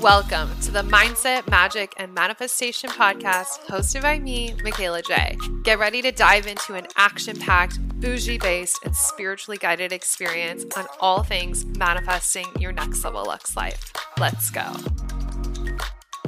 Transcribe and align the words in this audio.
Welcome 0.00 0.48
to 0.60 0.70
the 0.70 0.82
Mindset, 0.82 1.50
Magic, 1.50 1.92
and 1.96 2.14
Manifestation 2.14 2.88
podcast 2.88 3.58
hosted 3.66 4.02
by 4.02 4.20
me, 4.20 4.52
Mikayla 4.58 5.04
Jai. 5.04 5.36
Get 5.64 5.80
ready 5.80 6.02
to 6.02 6.12
dive 6.12 6.46
into 6.46 6.74
an 6.74 6.86
action 6.94 7.36
packed, 7.36 7.80
bougie 7.98 8.38
based, 8.38 8.78
and 8.84 8.94
spiritually 8.94 9.58
guided 9.58 9.92
experience 9.92 10.64
on 10.76 10.86
all 11.00 11.24
things 11.24 11.64
manifesting 11.64 12.46
your 12.60 12.70
next 12.70 13.02
level 13.02 13.24
Lux 13.24 13.56
life. 13.56 13.92
Let's 14.20 14.50
go. 14.50 14.72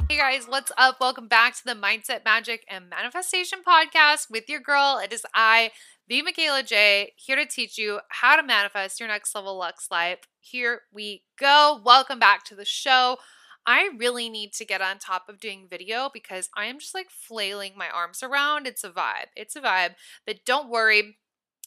Hey 0.09 0.17
guys, 0.17 0.47
what's 0.49 0.73
up? 0.77 0.97
Welcome 0.99 1.29
back 1.29 1.55
to 1.55 1.63
the 1.63 1.73
Mindset, 1.73 2.25
Magic, 2.25 2.65
and 2.69 2.89
Manifestation 2.89 3.59
podcast 3.65 4.29
with 4.29 4.49
your 4.49 4.59
girl. 4.59 4.99
It 5.01 5.13
is 5.13 5.25
I, 5.33 5.71
the 6.09 6.21
Mikayla 6.21 6.67
Jai, 6.67 7.11
here 7.15 7.37
to 7.37 7.45
teach 7.45 7.77
you 7.77 8.01
how 8.09 8.35
to 8.35 8.43
manifest 8.43 8.99
your 8.99 9.07
next 9.07 9.33
level 9.33 9.57
Lux 9.57 9.89
life. 9.89 10.19
Here 10.41 10.81
we 10.91 11.23
go. 11.39 11.79
Welcome 11.85 12.19
back 12.19 12.43
to 12.45 12.55
the 12.55 12.65
show. 12.65 13.15
I 13.65 13.89
really 13.97 14.29
need 14.29 14.53
to 14.53 14.65
get 14.65 14.81
on 14.81 14.97
top 14.97 15.29
of 15.29 15.39
doing 15.39 15.67
video 15.69 16.09
because 16.13 16.49
I 16.55 16.65
am 16.65 16.79
just 16.79 16.95
like 16.95 17.09
flailing 17.09 17.73
my 17.75 17.89
arms 17.89 18.23
around. 18.23 18.67
It's 18.67 18.83
a 18.83 18.89
vibe. 18.89 19.29
It's 19.35 19.55
a 19.55 19.61
vibe. 19.61 19.95
But 20.25 20.45
don't 20.45 20.69
worry. 20.69 21.17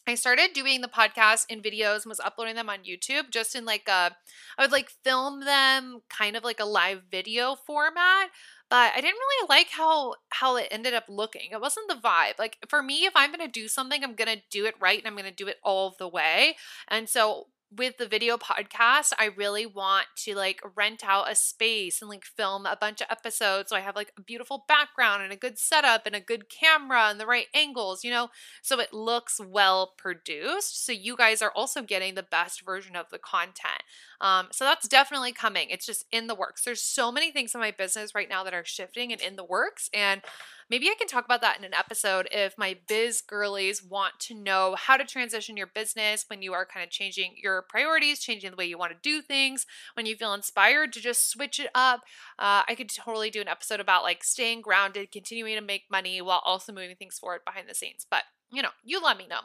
I 0.06 0.16
started 0.16 0.52
doing 0.52 0.82
the 0.82 0.88
podcast 0.88 1.46
in 1.48 1.62
videos 1.62 2.02
and 2.02 2.10
was 2.10 2.20
uploading 2.20 2.56
them 2.56 2.68
on 2.68 2.80
YouTube 2.80 3.30
just 3.30 3.54
in 3.54 3.64
like 3.64 3.88
a 3.88 4.14
I 4.58 4.62
would 4.62 4.72
like 4.72 4.90
film 5.02 5.40
them 5.40 6.00
kind 6.10 6.36
of 6.36 6.44
like 6.44 6.60
a 6.60 6.66
live 6.66 7.04
video 7.10 7.54
format 7.54 8.29
but 8.74 8.92
I 8.92 9.01
didn't 9.01 9.18
really 9.18 9.48
like 9.48 9.68
how 9.70 10.14
how 10.30 10.56
it 10.56 10.68
ended 10.70 10.95
up 10.95 11.04
looking. 11.08 11.51
It 11.52 11.60
wasn't 11.60 11.88
the 11.88 11.95
vibe. 11.95 12.38
Like 12.38 12.58
for 12.68 12.82
me, 12.82 13.04
if 13.04 13.12
I'm 13.14 13.32
to 13.34 13.46
do 13.46 13.68
something, 13.68 14.02
I'm 14.02 14.16
to 14.16 14.42
do 14.51 14.66
it 14.66 14.74
right 14.80 14.98
and 14.98 15.06
I'm 15.06 15.14
to 15.24 15.30
do 15.30 15.46
it 15.46 15.58
all 15.62 15.95
the 15.98 16.08
way. 16.08 16.56
And 16.88 17.08
so 17.08 17.48
with 17.70 17.96
the 17.98 18.07
video 18.07 18.37
podcast, 18.37 19.12
I 19.18 19.30
really 19.37 19.66
want 19.66 20.07
to 20.24 20.34
like 20.34 20.60
rent 20.76 21.02
out 21.04 21.30
a 21.30 21.34
space 21.34 22.01
and 22.01 22.09
like 22.09 22.24
film 22.24 22.66
a 22.66 22.76
bunch 22.80 23.01
of 23.01 23.09
episodes. 23.10 23.70
So 23.70 23.76
I 23.76 23.80
have 23.80 23.96
like 23.96 24.12
a 24.16 24.23
beautiful 24.23 24.65
background 24.68 25.23
and 25.23 25.32
a 25.32 25.37
good 25.37 25.59
setup 25.59 26.07
and 26.07 26.15
a 26.15 26.20
good 26.20 26.48
camera 26.48 27.09
and 27.09 27.18
the 27.18 27.26
right 27.26 27.46
angles, 27.54 28.04
you 28.04 28.10
know, 28.10 28.29
so 28.62 28.79
it 28.79 28.92
looks 28.92 29.40
well 29.40 29.92
produced. 29.96 30.85
So 30.85 30.92
you 30.92 31.16
guys 31.16 31.42
are 31.42 31.52
also 31.54 31.82
getting 31.82 32.15
the 32.15 32.23
best 32.23 32.65
version 32.65 32.96
of 32.96 33.10
the 33.10 33.18
content. 33.18 33.82
Um, 34.20 34.48
so 34.52 34.65
that's 34.65 34.88
definitely 34.88 35.32
coming. 35.32 35.68
It's 35.70 35.87
just 35.87 36.04
in 36.12 36.29
the 36.29 36.35
works. 36.35 36.65
There's 36.65 36.80
so 36.80 37.10
many 37.10 37.30
things 37.32 37.54
in 37.54 37.60
my 37.60 37.73
business 37.73 38.15
right 38.15 38.29
now 38.29 38.45
that 38.45 38.54
are 38.54 38.65
shifting 38.65 39.12
and 39.12 39.20
in 39.20 39.37
the 39.37 39.45
works. 39.45 39.90
And 39.92 40.23
Maybe 40.70 40.88
I 40.88 40.95
can 40.98 41.07
talk 41.07 41.24
about 41.24 41.40
that 41.43 41.59
in 41.59 41.65
an 41.65 41.74
episode 41.74 42.29
if 42.32 42.54
my 42.57 42.76
biz 42.88 43.20
girlies 43.20 43.82
want 43.82 44.15
to 44.20 44.34
know 44.34 44.74
how 44.79 44.96
to 44.96 45.04
transition 45.04 45.57
your 45.57 45.66
business 45.66 46.24
when 46.29 46.43
you 46.43 46.52
are 46.52 46.66
kind 46.66 46.84
of 46.84 46.90
changing 46.90 47.34
your 47.37 47.62
priorities, 47.62 48.20
changing 48.20 48.51
the 48.51 48.57
way 48.57 48.66
you 48.66 48.79
want 48.79 48.92
to 48.92 48.98
do 49.02 49.20
things, 49.20 49.66
when 49.95 50.07
you 50.07 50.16
feel 50.16 50.35
inspired 50.35 50.92
to 50.92 51.01
just 51.01 51.30
switch 51.30 51.60
it 51.60 51.70
up. 51.74 52.01
Uh, 52.38 52.62
I 52.66 52.74
could 52.76 52.88
totally 52.88 53.30
do 53.30 53.40
an 53.40 53.48
episode 53.48 53.80
about 53.80 54.02
like 54.02 54.24
staying 54.24 54.62
grounded, 54.62 55.12
continuing 55.12 55.57
to 55.57 55.60
make 55.60 55.85
money 55.90 56.20
while 56.20 56.42
also 56.45 56.73
moving 56.73 56.96
things 56.96 57.18
forward 57.18 57.40
behind 57.45 57.68
the 57.68 57.74
scenes. 57.74 58.07
But 58.10 58.24
you 58.52 58.62
know, 58.62 58.70
you 58.84 59.00
let 59.02 59.16
me 59.16 59.26
know. 59.26 59.40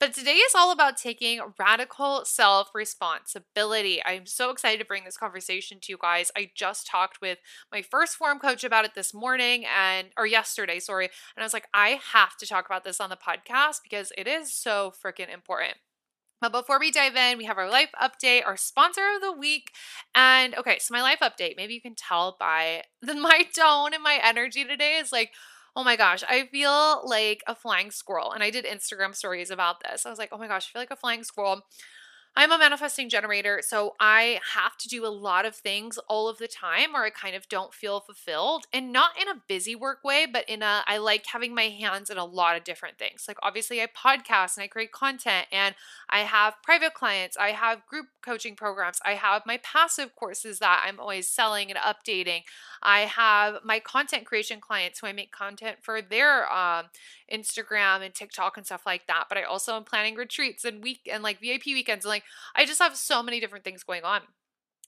But 0.00 0.14
today 0.14 0.34
is 0.34 0.54
all 0.54 0.72
about 0.72 0.96
taking 0.96 1.40
radical 1.58 2.24
self 2.24 2.70
responsibility. 2.74 4.02
I'm 4.04 4.26
so 4.26 4.50
excited 4.50 4.78
to 4.78 4.86
bring 4.86 5.04
this 5.04 5.16
conversation 5.16 5.78
to 5.82 5.92
you 5.92 5.98
guys. 6.00 6.30
I 6.36 6.50
just 6.54 6.86
talked 6.86 7.20
with 7.20 7.38
my 7.70 7.82
first 7.82 8.16
forum 8.16 8.38
coach 8.38 8.64
about 8.64 8.84
it 8.84 8.94
this 8.94 9.12
morning 9.12 9.64
and, 9.66 10.08
or 10.16 10.26
yesterday, 10.26 10.80
sorry. 10.80 11.06
And 11.06 11.42
I 11.42 11.44
was 11.44 11.52
like, 11.52 11.68
I 11.74 12.00
have 12.12 12.36
to 12.38 12.46
talk 12.46 12.66
about 12.66 12.84
this 12.84 13.00
on 13.00 13.10
the 13.10 13.16
podcast 13.16 13.80
because 13.82 14.12
it 14.16 14.26
is 14.26 14.52
so 14.52 14.92
freaking 15.04 15.32
important. 15.32 15.76
But 16.40 16.52
before 16.52 16.78
we 16.78 16.90
dive 16.90 17.16
in, 17.16 17.38
we 17.38 17.46
have 17.46 17.56
our 17.56 17.70
life 17.70 17.90
update, 18.00 18.46
our 18.46 18.56
sponsor 18.58 19.02
of 19.14 19.22
the 19.22 19.32
week. 19.32 19.72
And 20.14 20.54
okay, 20.54 20.78
so 20.78 20.92
my 20.92 21.00
life 21.00 21.20
update, 21.22 21.56
maybe 21.56 21.74
you 21.74 21.80
can 21.80 21.94
tell 21.94 22.36
by 22.38 22.82
the, 23.00 23.14
my 23.20 23.46
tone 23.56 23.94
and 23.94 24.02
my 24.02 24.20
energy 24.22 24.64
today 24.64 24.96
is 24.96 25.12
like, 25.12 25.32
oh 25.76 25.84
my 25.84 25.94
gosh, 25.94 26.24
I 26.26 26.46
feel 26.46 27.02
like 27.06 27.42
a 27.46 27.54
flying 27.54 27.90
squirrel. 27.90 28.32
And 28.32 28.42
I 28.42 28.50
did 28.50 28.64
Instagram 28.64 29.14
stories 29.14 29.50
about 29.50 29.82
this. 29.82 30.06
I 30.06 30.10
was 30.10 30.18
like, 30.18 30.30
oh 30.32 30.38
my 30.38 30.48
gosh, 30.48 30.68
I 30.68 30.72
feel 30.72 30.82
like 30.82 30.90
a 30.90 30.96
flying 30.96 31.22
squirrel. 31.22 31.66
I'm 32.38 32.52
a 32.52 32.58
manifesting 32.58 33.08
generator, 33.08 33.62
so 33.64 33.94
I 33.98 34.40
have 34.52 34.76
to 34.78 34.88
do 34.88 35.06
a 35.06 35.08
lot 35.08 35.46
of 35.46 35.54
things 35.54 35.96
all 36.06 36.28
of 36.28 36.36
the 36.36 36.46
time 36.46 36.94
or 36.94 37.02
I 37.02 37.08
kind 37.08 37.34
of 37.34 37.48
don't 37.48 37.72
feel 37.72 38.00
fulfilled. 38.00 38.66
And 38.74 38.92
not 38.92 39.12
in 39.18 39.26
a 39.26 39.40
busy 39.48 39.74
work 39.74 40.04
way, 40.04 40.26
but 40.30 40.46
in 40.46 40.62
a 40.62 40.82
I 40.86 40.98
like 40.98 41.24
having 41.26 41.54
my 41.54 41.70
hands 41.70 42.10
in 42.10 42.18
a 42.18 42.26
lot 42.26 42.54
of 42.58 42.62
different 42.62 42.98
things. 42.98 43.24
Like 43.26 43.38
obviously 43.42 43.80
I 43.80 43.86
podcast 43.86 44.58
and 44.58 44.64
I 44.64 44.66
create 44.66 44.92
content 44.92 45.46
and 45.50 45.74
I 46.10 46.20
have 46.20 46.62
private 46.62 46.92
clients, 46.92 47.38
I 47.38 47.52
have 47.52 47.86
group 47.86 48.08
coaching 48.20 48.54
programs, 48.54 49.00
I 49.02 49.12
have 49.12 49.46
my 49.46 49.56
passive 49.58 50.14
courses 50.14 50.58
that 50.58 50.84
I'm 50.86 51.00
always 51.00 51.28
selling 51.28 51.70
and 51.70 51.78
updating. 51.78 52.42
I 52.82 53.00
have 53.00 53.60
my 53.64 53.80
content 53.80 54.26
creation 54.26 54.60
clients 54.60 55.00
who 55.00 55.06
I 55.06 55.12
make 55.14 55.32
content 55.32 55.78
for 55.80 56.02
their 56.02 56.52
um, 56.52 56.86
Instagram 57.32 58.04
and 58.04 58.14
TikTok 58.14 58.56
and 58.56 58.66
stuff 58.66 58.84
like 58.84 59.06
that. 59.06 59.24
But 59.28 59.38
I 59.38 59.42
also 59.42 59.74
am 59.74 59.84
planning 59.84 60.14
retreats 60.16 60.64
and 60.64 60.82
week 60.82 61.08
and 61.10 61.22
like 61.22 61.40
VIP 61.40 61.66
weekends 61.66 62.04
and 62.04 62.10
like 62.10 62.24
I 62.54 62.64
just 62.64 62.80
have 62.80 62.96
so 62.96 63.22
many 63.22 63.40
different 63.40 63.64
things 63.64 63.82
going 63.82 64.04
on. 64.04 64.22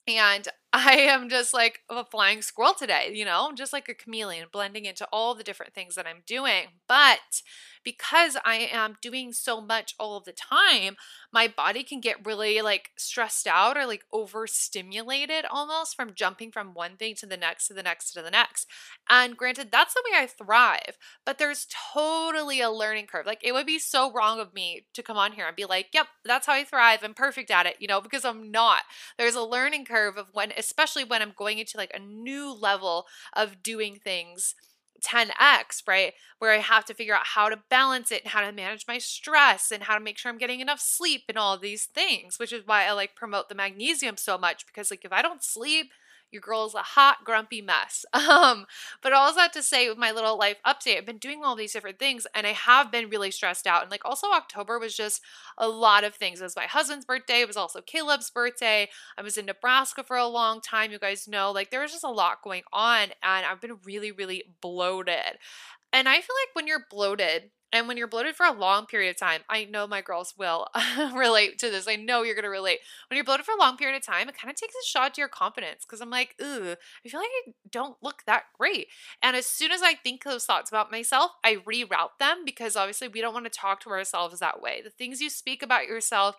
And 0.07 0.47
I 0.71 0.93
am 0.97 1.29
just 1.29 1.51
like 1.51 1.79
a 1.89 2.05
flying 2.05 2.43
squirrel 2.43 2.75
today, 2.77 3.11
you 3.13 3.25
know, 3.25 3.51
just 3.55 3.73
like 3.73 3.89
a 3.89 3.95
chameleon, 3.95 4.47
blending 4.51 4.85
into 4.85 5.07
all 5.11 5.33
the 5.33 5.43
different 5.43 5.73
things 5.73 5.95
that 5.95 6.05
I'm 6.05 6.21
doing. 6.27 6.65
But 6.87 7.41
because 7.83 8.37
I 8.45 8.69
am 8.71 8.97
doing 9.01 9.33
so 9.33 9.61
much 9.61 9.95
all 9.99 10.17
of 10.17 10.25
the 10.25 10.33
time, 10.33 10.95
my 11.31 11.47
body 11.47 11.83
can 11.83 11.99
get 12.01 12.25
really 12.25 12.61
like 12.61 12.91
stressed 12.97 13.47
out 13.47 13.77
or 13.77 13.85
like 13.85 14.03
overstimulated 14.11 15.45
almost 15.49 15.95
from 15.95 16.13
jumping 16.13 16.51
from 16.51 16.73
one 16.73 16.97
thing 16.97 17.15
to 17.15 17.25
the 17.25 17.37
next 17.37 17.67
to 17.67 17.73
the 17.73 17.83
next 17.83 18.11
to 18.13 18.21
the 18.21 18.31
next. 18.31 18.67
And 19.09 19.37
granted, 19.37 19.69
that's 19.71 19.93
the 19.93 20.03
way 20.05 20.19
I 20.19 20.27
thrive, 20.27 20.97
but 21.25 21.37
there's 21.37 21.67
totally 21.93 22.61
a 22.61 22.69
learning 22.69 23.07
curve. 23.07 23.25
Like 23.25 23.41
it 23.43 23.53
would 23.53 23.65
be 23.65 23.79
so 23.79 24.11
wrong 24.11 24.39
of 24.39 24.53
me 24.53 24.85
to 24.93 25.03
come 25.03 25.17
on 25.17 25.31
here 25.31 25.47
and 25.47 25.55
be 25.55 25.65
like, 25.65 25.87
yep, 25.93 26.07
that's 26.25 26.45
how 26.47 26.53
I 26.53 26.63
thrive. 26.63 26.99
I'm 27.03 27.13
perfect 27.13 27.49
at 27.49 27.65
it, 27.65 27.77
you 27.79 27.87
know, 27.87 28.01
because 28.01 28.25
I'm 28.25 28.51
not. 28.51 28.81
There's 29.17 29.35
a 29.35 29.41
learning 29.41 29.85
curve 29.85 30.17
of 30.17 30.27
when, 30.33 30.51
especially 30.59 31.03
when 31.03 31.21
I'm 31.21 31.33
going 31.35 31.57
into 31.57 31.77
like 31.77 31.91
a 31.95 31.99
new 31.99 32.53
level 32.53 33.07
of 33.33 33.63
doing 33.63 33.95
things 33.95 34.53
10x, 35.01 35.87
right? 35.87 36.13
Where 36.39 36.51
I 36.51 36.57
have 36.57 36.85
to 36.85 36.93
figure 36.93 37.15
out 37.15 37.25
how 37.25 37.49
to 37.49 37.63
balance 37.69 38.11
it 38.11 38.23
and 38.23 38.31
how 38.31 38.41
to 38.41 38.51
manage 38.51 38.85
my 38.87 38.97
stress 38.97 39.71
and 39.71 39.83
how 39.83 39.97
to 39.97 40.03
make 40.03 40.17
sure 40.17 40.31
I'm 40.31 40.37
getting 40.37 40.59
enough 40.59 40.79
sleep 40.79 41.23
and 41.29 41.37
all 41.37 41.57
these 41.57 41.85
things, 41.85 42.37
which 42.37 42.53
is 42.53 42.67
why 42.67 42.85
I 42.85 42.91
like 42.91 43.15
promote 43.15 43.49
the 43.49 43.55
magnesium 43.55 44.17
so 44.17 44.37
much 44.37 44.65
because 44.67 44.91
like 44.91 45.05
if 45.05 45.13
I 45.13 45.21
don't 45.21 45.43
sleep, 45.43 45.91
your 46.31 46.41
girl 46.41 46.65
is 46.65 46.73
a 46.75 46.79
hot, 46.79 47.17
grumpy 47.23 47.61
mess. 47.61 48.05
Um, 48.29 48.65
but 49.01 49.11
all 49.11 49.33
that 49.33 49.53
to 49.53 49.63
say 49.63 49.89
with 49.89 49.97
my 49.97 50.11
little 50.11 50.37
life 50.37 50.57
update, 50.65 50.97
I've 50.97 51.05
been 51.05 51.17
doing 51.17 51.41
all 51.43 51.55
these 51.55 51.73
different 51.73 51.97
things 51.97 52.27
and 52.35 52.45
I 52.45 52.51
have 52.51 52.91
been 52.91 53.09
really 53.09 53.31
stressed 53.31 53.65
out. 53.65 53.81
And 53.81 53.89
like 53.89 54.05
also 54.05 54.27
October 54.27 54.77
was 54.77 54.95
just 54.95 55.21
a 55.57 55.67
lot 55.67 56.03
of 56.03 56.13
things. 56.13 56.39
It 56.39 56.43
was 56.43 56.55
my 56.55 56.65
husband's 56.65 57.05
birthday. 57.05 57.41
It 57.41 57.47
was 57.47 57.57
also 57.57 57.81
Caleb's 57.81 58.29
birthday. 58.29 58.87
I 59.17 59.21
was 59.23 59.37
in 59.37 59.45
Nebraska 59.47 60.03
for 60.03 60.15
a 60.17 60.27
long 60.27 60.61
time. 60.61 60.91
You 60.91 60.99
guys 60.99 61.27
know, 61.27 61.51
like 61.51 61.71
there 61.71 61.81
was 61.81 61.91
just 61.91 62.03
a 62.03 62.09
lot 62.09 62.43
going 62.43 62.63
on 62.71 63.03
and 63.23 63.45
I've 63.45 63.61
been 63.61 63.77
really, 63.83 64.11
really 64.11 64.43
bloated. 64.61 65.37
And 65.91 66.07
I 66.07 66.15
feel 66.15 66.35
like 66.45 66.55
when 66.55 66.67
you're 66.67 66.85
bloated, 66.89 67.51
and 67.71 67.87
when 67.87 67.97
you're 67.97 68.07
bloated 68.07 68.35
for 68.35 68.45
a 68.45 68.51
long 68.51 68.87
period 68.87 69.11
of 69.11 69.17
time, 69.17 69.41
I 69.47 69.65
know 69.65 69.85
my 69.85 70.01
girls 70.01 70.33
will 70.37 70.67
relate 71.15 71.59
to 71.59 71.69
this. 71.69 71.87
I 71.87 71.97
know 71.97 72.23
you're 72.23 72.33
going 72.33 72.43
to 72.43 72.49
relate. 72.49 72.79
When 73.09 73.15
you're 73.15 73.23
bloated 73.23 73.45
for 73.45 73.53
a 73.53 73.59
long 73.59 73.77
period 73.77 73.95
of 73.95 74.03
time, 74.03 74.27
it 74.27 74.37
kind 74.37 74.49
of 74.49 74.55
takes 74.55 74.73
a 74.73 74.87
shot 74.87 75.13
to 75.13 75.21
your 75.21 75.27
confidence 75.27 75.85
because 75.85 76.01
I'm 76.01 76.09
like, 76.09 76.35
ooh, 76.41 76.75
I 77.05 77.09
feel 77.09 77.19
like 77.19 77.29
I 77.47 77.51
don't 77.69 77.97
look 78.01 78.23
that 78.25 78.45
great. 78.57 78.87
And 79.21 79.35
as 79.35 79.45
soon 79.45 79.71
as 79.71 79.83
I 79.83 79.93
think 79.93 80.23
those 80.23 80.45
thoughts 80.45 80.71
about 80.71 80.91
myself, 80.91 81.31
I 81.43 81.57
reroute 81.57 82.17
them 82.19 82.43
because 82.43 82.75
obviously 82.75 83.07
we 83.07 83.21
don't 83.21 83.33
want 83.33 83.45
to 83.45 83.51
talk 83.51 83.81
to 83.81 83.91
ourselves 83.91 84.39
that 84.39 84.61
way. 84.61 84.81
The 84.83 84.89
things 84.89 85.21
you 85.21 85.29
speak 85.29 85.61
about 85.61 85.85
yourself 85.85 86.37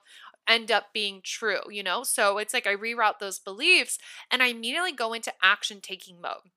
end 0.49 0.73
up 0.73 0.87
being 0.93 1.21
true, 1.23 1.61
you 1.71 1.85
know? 1.85 2.03
So 2.03 2.39
it's 2.39 2.55
like 2.55 2.67
I 2.67 2.75
reroute 2.75 3.21
those 3.21 3.39
beliefs 3.39 3.99
and 4.33 4.43
I 4.43 4.47
immediately 4.47 4.93
go 4.93 5.13
into 5.13 5.33
action 5.43 5.81
taking 5.81 6.21
mode. 6.21 6.51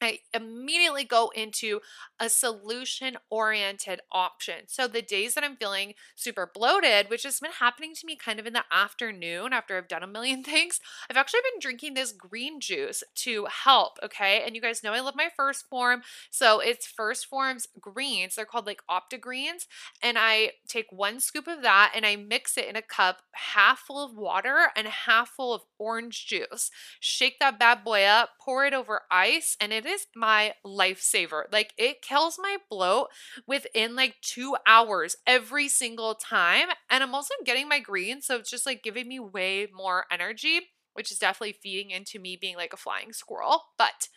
I 0.00 0.20
immediately 0.32 1.04
go 1.04 1.30
into 1.34 1.80
a 2.18 2.28
solution 2.28 3.16
oriented 3.30 4.00
option. 4.10 4.66
So, 4.66 4.86
the 4.86 5.02
days 5.02 5.34
that 5.34 5.44
I'm 5.44 5.56
feeling 5.56 5.94
super 6.14 6.50
bloated, 6.52 7.10
which 7.10 7.22
has 7.24 7.40
been 7.40 7.50
happening 7.52 7.94
to 7.94 8.06
me 8.06 8.16
kind 8.16 8.38
of 8.40 8.46
in 8.46 8.52
the 8.52 8.64
afternoon 8.70 9.52
after 9.52 9.76
I've 9.76 9.88
done 9.88 10.02
a 10.02 10.06
million 10.06 10.42
things, 10.44 10.80
I've 11.08 11.16
actually 11.16 11.40
been 11.52 11.60
drinking 11.60 11.94
this 11.94 12.12
green 12.12 12.60
juice 12.60 13.02
to 13.16 13.46
help. 13.46 13.98
Okay. 14.02 14.42
And 14.44 14.54
you 14.54 14.62
guys 14.62 14.82
know 14.82 14.92
I 14.92 15.00
love 15.00 15.14
my 15.16 15.28
1st 15.38 15.64
Phorm. 15.68 16.02
So, 16.30 16.60
it's 16.60 16.90
1st 16.90 17.26
Phorm's 17.26 17.68
greens. 17.80 18.36
They're 18.36 18.44
called 18.44 18.66
like 18.66 18.82
Opti 18.90 19.20
Greens. 19.20 19.66
And 20.02 20.16
I 20.18 20.52
take 20.68 20.86
one 20.90 21.20
scoop 21.20 21.46
of 21.46 21.62
that 21.62 21.92
and 21.94 22.06
I 22.06 22.16
mix 22.16 22.56
it 22.56 22.66
in 22.66 22.76
a 22.76 22.82
cup 22.82 23.22
half 23.32 23.80
full 23.80 24.04
of 24.04 24.16
water 24.16 24.70
and 24.76 24.86
half 24.86 25.30
full 25.30 25.52
of 25.52 25.62
orange 25.78 26.26
juice. 26.26 26.70
Shake 27.00 27.38
that 27.40 27.58
bad 27.58 27.84
boy 27.84 28.04
up, 28.04 28.30
pour 28.40 28.64
it 28.64 28.74
over 28.74 29.02
ice, 29.10 29.56
and 29.60 29.72
it 29.72 29.86
is 29.90 30.06
my 30.14 30.54
lifesaver. 30.66 31.44
Like 31.52 31.72
it 31.76 32.02
kills 32.02 32.38
my 32.40 32.56
bloat 32.70 33.08
within 33.46 33.96
like 33.96 34.16
two 34.22 34.56
hours 34.66 35.16
every 35.26 35.68
single 35.68 36.14
time. 36.14 36.68
And 36.90 37.02
I'm 37.02 37.14
also 37.14 37.34
getting 37.44 37.68
my 37.68 37.80
green. 37.80 38.22
So 38.22 38.36
it's 38.36 38.50
just 38.50 38.66
like 38.66 38.82
giving 38.82 39.08
me 39.08 39.20
way 39.20 39.66
more 39.74 40.06
energy. 40.10 40.60
which 40.94 41.12
is 41.12 41.18
definitely 41.18 41.52
feeding 41.62 41.90
into 41.90 42.18
me 42.18 42.36
being 42.40 42.56
like 42.56 42.72
a 42.72 42.76
flying 42.76 43.12
squirrel. 43.12 43.62
But 43.78 44.08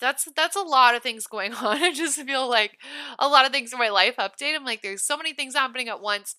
that's 0.00 0.28
that's 0.36 0.56
a 0.56 0.62
lot 0.62 0.94
of 0.94 1.02
things 1.02 1.26
going 1.26 1.52
on. 1.54 1.82
I 1.82 1.92
just 1.92 2.20
feel 2.20 2.48
like 2.48 2.78
a 3.18 3.28
lot 3.28 3.46
of 3.46 3.52
things 3.52 3.72
in 3.72 3.78
my 3.78 3.88
life 3.90 4.16
update. 4.16 4.54
I'm 4.54 4.64
like, 4.64 4.82
there's 4.82 5.04
so 5.04 5.16
many 5.16 5.34
things 5.34 5.54
happening 5.54 5.88
at 5.88 6.00
once 6.00 6.36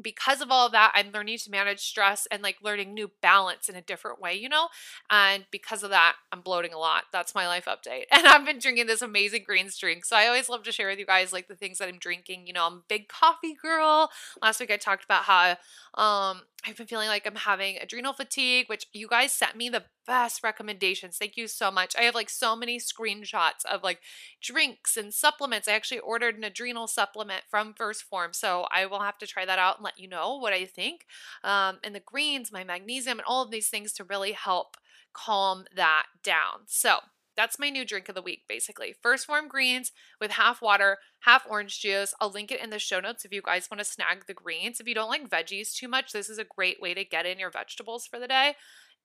because 0.00 0.40
of 0.40 0.50
all 0.50 0.66
of 0.66 0.72
that, 0.72 0.92
I'm 0.94 1.12
learning 1.12 1.38
to 1.38 1.50
manage 1.50 1.80
stress 1.80 2.26
and 2.30 2.42
like 2.42 2.56
learning 2.62 2.94
new 2.94 3.10
balance 3.22 3.68
in 3.68 3.76
a 3.76 3.82
different 3.82 4.20
way, 4.20 4.34
you 4.34 4.48
know? 4.48 4.68
And 5.10 5.44
because 5.50 5.82
of 5.82 5.90
that, 5.90 6.16
I'm 6.32 6.40
bloating 6.40 6.72
a 6.72 6.78
lot. 6.78 7.04
That's 7.12 7.34
my 7.34 7.46
life 7.46 7.66
update. 7.66 8.04
And 8.14 8.26
I've 8.26 8.46
been 8.46 8.58
drinking 8.58 8.86
this 8.86 9.02
amazing 9.02 9.42
greens 9.44 9.76
drink. 9.76 10.04
So 10.04 10.16
I 10.16 10.26
always 10.26 10.48
love 10.48 10.62
to 10.64 10.72
share 10.72 10.88
with 10.88 10.98
you 10.98 11.06
guys 11.06 11.32
like 11.32 11.48
the 11.48 11.56
things 11.56 11.78
that 11.78 11.88
I'm 11.88 11.98
drinking. 11.98 12.46
You 12.46 12.52
know, 12.52 12.66
I'm 12.66 12.72
a 12.74 12.82
big 12.88 13.08
coffee 13.08 13.54
girl. 13.60 14.10
Last 14.40 14.60
week 14.60 14.70
I 14.70 14.76
talked 14.76 15.04
about 15.04 15.24
how 15.24 15.56
um 15.94 16.42
I've 16.66 16.76
been 16.76 16.86
feeling 16.86 17.08
like 17.08 17.26
I'm 17.26 17.36
having 17.36 17.76
adrenal 17.76 18.14
fatigue, 18.14 18.68
which 18.68 18.86
you 18.92 19.06
guys 19.06 19.32
sent 19.32 19.54
me 19.56 19.68
the 19.68 19.84
best 20.06 20.42
recommendations. 20.42 21.18
Thank 21.18 21.36
you 21.36 21.46
so 21.46 21.70
much. 21.70 21.94
I 21.98 22.02
have 22.02 22.14
like 22.14 22.30
so 22.30 22.56
many 22.56 22.78
screenshots 22.78 23.64
of 23.70 23.82
like 23.82 24.00
drinks 24.40 24.96
and 24.96 25.12
supplements. 25.12 25.68
I 25.68 25.72
actually 25.72 26.00
ordered 26.00 26.36
an 26.36 26.44
adrenal 26.44 26.86
supplement 26.86 27.42
from 27.50 27.74
1st 27.74 28.04
Phorm, 28.04 28.32
so 28.32 28.66
I 28.72 28.86
will 28.86 29.00
have 29.00 29.18
to 29.18 29.26
try 29.26 29.44
that 29.44 29.58
out 29.58 29.82
let 29.84 29.98
you 29.98 30.08
know 30.08 30.36
what 30.36 30.52
I 30.52 30.64
think. 30.64 31.06
Um, 31.42 31.78
and 31.84 31.94
the 31.94 32.00
greens, 32.00 32.50
my 32.50 32.64
magnesium, 32.64 33.18
and 33.18 33.26
all 33.26 33.42
of 33.42 33.50
these 33.50 33.68
things 33.68 33.92
to 33.94 34.04
really 34.04 34.32
help 34.32 34.76
calm 35.12 35.64
that 35.74 36.06
down. 36.22 36.62
So 36.66 36.98
that's 37.36 37.58
my 37.58 37.70
new 37.70 37.84
drink 37.84 38.08
of 38.08 38.14
the 38.14 38.22
week, 38.22 38.42
basically. 38.48 38.94
1st 39.04 39.26
Phorm 39.26 39.48
greens 39.48 39.92
with 40.20 40.32
half 40.32 40.62
water, 40.62 40.98
half 41.20 41.44
orange 41.48 41.80
juice. 41.80 42.14
I'll 42.20 42.30
link 42.30 42.52
it 42.52 42.62
in 42.62 42.70
the 42.70 42.78
show 42.78 43.00
notes 43.00 43.24
if 43.24 43.32
you 43.32 43.42
guys 43.42 43.68
want 43.70 43.80
to 43.80 43.84
snag 43.84 44.26
the 44.26 44.34
greens. 44.34 44.80
If 44.80 44.88
you 44.88 44.94
don't 44.94 45.08
like 45.08 45.28
veggies 45.28 45.74
too 45.74 45.88
much, 45.88 46.12
this 46.12 46.28
is 46.28 46.38
a 46.38 46.44
great 46.44 46.80
way 46.80 46.94
to 46.94 47.04
get 47.04 47.26
in 47.26 47.38
your 47.38 47.50
vegetables 47.50 48.06
for 48.06 48.18
the 48.18 48.28
day. 48.28 48.54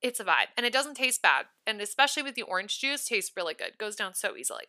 It's 0.02 0.20
a 0.20 0.24
vibe 0.24 0.48
and 0.56 0.66
it 0.66 0.74
doesn't 0.74 0.96
taste 0.96 1.22
bad. 1.22 1.48
And 1.66 1.82
especially 1.82 2.24
with 2.24 2.36
the 2.36 2.44
orange 2.44 2.80
juice, 2.80 3.06
tastes 3.06 3.32
really 3.36 3.54
good. 3.54 3.78
Goes 3.78 3.96
down 3.96 4.14
so 4.14 4.36
easily. 4.36 4.66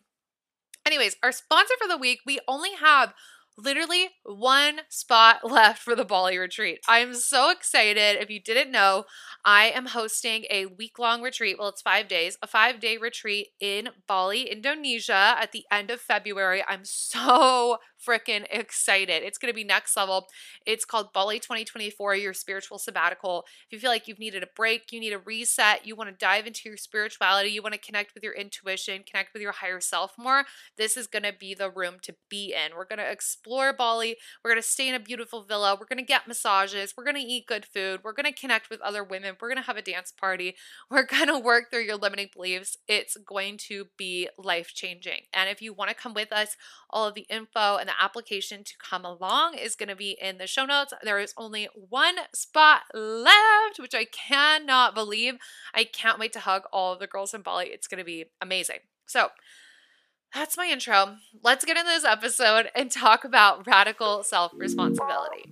Anyways, 0.86 1.16
our 1.22 1.32
sponsor 1.32 1.74
for 1.80 1.86
the 1.86 1.98
week, 1.98 2.20
we 2.24 2.40
only 2.48 2.74
have 2.74 3.12
literally 3.56 4.08
one 4.24 4.80
spot 4.88 5.44
left 5.50 5.82
for 5.82 5.94
the 5.94 6.04
Bali 6.04 6.38
retreat. 6.38 6.80
I'm 6.88 7.14
so 7.14 7.50
excited. 7.50 8.20
If 8.20 8.30
you 8.30 8.40
didn't 8.40 8.70
know, 8.70 9.04
I 9.44 9.70
am 9.70 9.86
hosting 9.86 10.44
a 10.50 10.66
week 10.66 10.98
long 10.98 11.22
retreat. 11.22 11.56
Well, 11.58 11.68
it's 11.68 11.82
five 11.82 12.08
days, 12.08 12.36
a 12.42 12.46
five 12.46 12.80
day 12.80 12.96
retreat 12.96 13.48
in 13.60 13.90
Bali, 14.06 14.50
Indonesia 14.50 15.36
at 15.38 15.52
the 15.52 15.64
end 15.70 15.90
of 15.90 16.00
February. 16.00 16.62
I'm 16.66 16.84
so 16.84 17.78
freaking 18.06 18.46
excited. 18.50 19.22
It's 19.22 19.38
going 19.38 19.52
to 19.52 19.56
be 19.56 19.64
next 19.64 19.96
level. 19.96 20.26
It's 20.66 20.84
called 20.84 21.12
Bali 21.12 21.38
2024, 21.38 22.16
your 22.16 22.32
spiritual 22.32 22.78
sabbatical. 22.78 23.44
If 23.66 23.72
you 23.72 23.78
feel 23.78 23.90
like 23.90 24.08
you've 24.08 24.18
needed 24.18 24.42
a 24.42 24.48
break, 24.54 24.92
you 24.92 25.00
need 25.00 25.12
a 25.12 25.18
reset, 25.18 25.86
you 25.86 25.96
want 25.96 26.10
to 26.10 26.16
dive 26.16 26.46
into 26.46 26.68
your 26.68 26.76
spirituality, 26.76 27.50
you 27.50 27.62
want 27.62 27.74
to 27.74 27.80
connect 27.80 28.14
with 28.14 28.22
your 28.22 28.34
intuition, 28.34 29.02
connect 29.08 29.32
with 29.32 29.42
your 29.42 29.52
higher 29.52 29.80
self 29.80 30.14
more, 30.18 30.44
this 30.76 30.96
is 30.96 31.06
going 31.06 31.22
to 31.24 31.32
be 31.38 31.54
the 31.54 31.70
room 31.70 31.96
to 32.02 32.14
be 32.28 32.54
in. 32.54 32.76
We're 32.76 32.86
going 32.86 32.98
to 32.98 33.10
explore 33.10 33.72
Bali. 33.72 34.16
We're 34.42 34.52
going 34.52 34.62
to 34.62 34.68
stay 34.68 34.88
in 34.88 34.94
a 34.94 35.00
beautiful 35.00 35.42
villa. 35.42 35.76
We're 35.78 35.86
going 35.86 35.98
to 35.98 36.04
get 36.04 36.28
massages. 36.28 36.94
We're 36.96 37.04
going 37.04 37.16
to 37.16 37.22
eat 37.22 37.46
good 37.46 37.66
food. 37.66 38.00
We're 38.02 38.12
going 38.12 38.32
to 38.32 38.40
connect 38.40 38.70
with 38.70 38.80
other 38.80 39.04
women. 39.04 39.36
We're 39.40 39.48
going 39.48 39.62
to 39.62 39.66
have 39.66 39.76
a 39.76 39.82
dance 39.82 40.12
party. 40.12 40.56
We're 40.90 41.06
going 41.06 41.28
to 41.28 41.38
work 41.38 41.70
through 41.70 41.82
your 41.82 41.96
limiting 41.96 42.28
beliefs. 42.34 42.76
It's 42.88 43.16
going 43.16 43.58
to 43.68 43.86
be 43.96 44.28
life 44.38 44.72
changing. 44.74 45.22
And 45.32 45.48
if 45.48 45.60
you 45.60 45.72
want 45.72 45.90
to 45.90 45.96
come 45.96 46.14
with 46.14 46.32
us, 46.32 46.56
all 46.88 47.06
of 47.06 47.14
the 47.14 47.26
info 47.28 47.76
and 47.76 47.89
the 47.90 48.02
application 48.02 48.62
to 48.62 48.74
come 48.78 49.04
along 49.04 49.54
is 49.54 49.74
going 49.74 49.88
to 49.88 49.96
be 49.96 50.16
in 50.20 50.38
the 50.38 50.46
show 50.46 50.64
notes. 50.64 50.92
There 51.02 51.18
is 51.18 51.34
only 51.36 51.68
one 51.74 52.14
spot 52.32 52.82
left, 52.94 53.78
which 53.78 53.94
I 53.94 54.04
cannot 54.04 54.94
believe. 54.94 55.34
I 55.74 55.82
can't 55.84 56.18
wait 56.18 56.32
to 56.34 56.40
hug 56.40 56.62
all 56.72 56.92
of 56.92 57.00
the 57.00 57.08
girls 57.08 57.34
in 57.34 57.42
Bali. 57.42 57.66
It's 57.66 57.88
going 57.88 57.98
to 57.98 58.04
be 58.04 58.26
amazing. 58.40 58.78
So, 59.06 59.30
that's 60.32 60.56
my 60.56 60.66
intro. 60.66 61.16
Let's 61.42 61.64
get 61.64 61.76
into 61.76 61.88
this 61.88 62.04
episode 62.04 62.70
and 62.76 62.92
talk 62.92 63.24
about 63.24 63.66
radical 63.66 64.22
self 64.22 64.52
responsibility. 64.54 65.50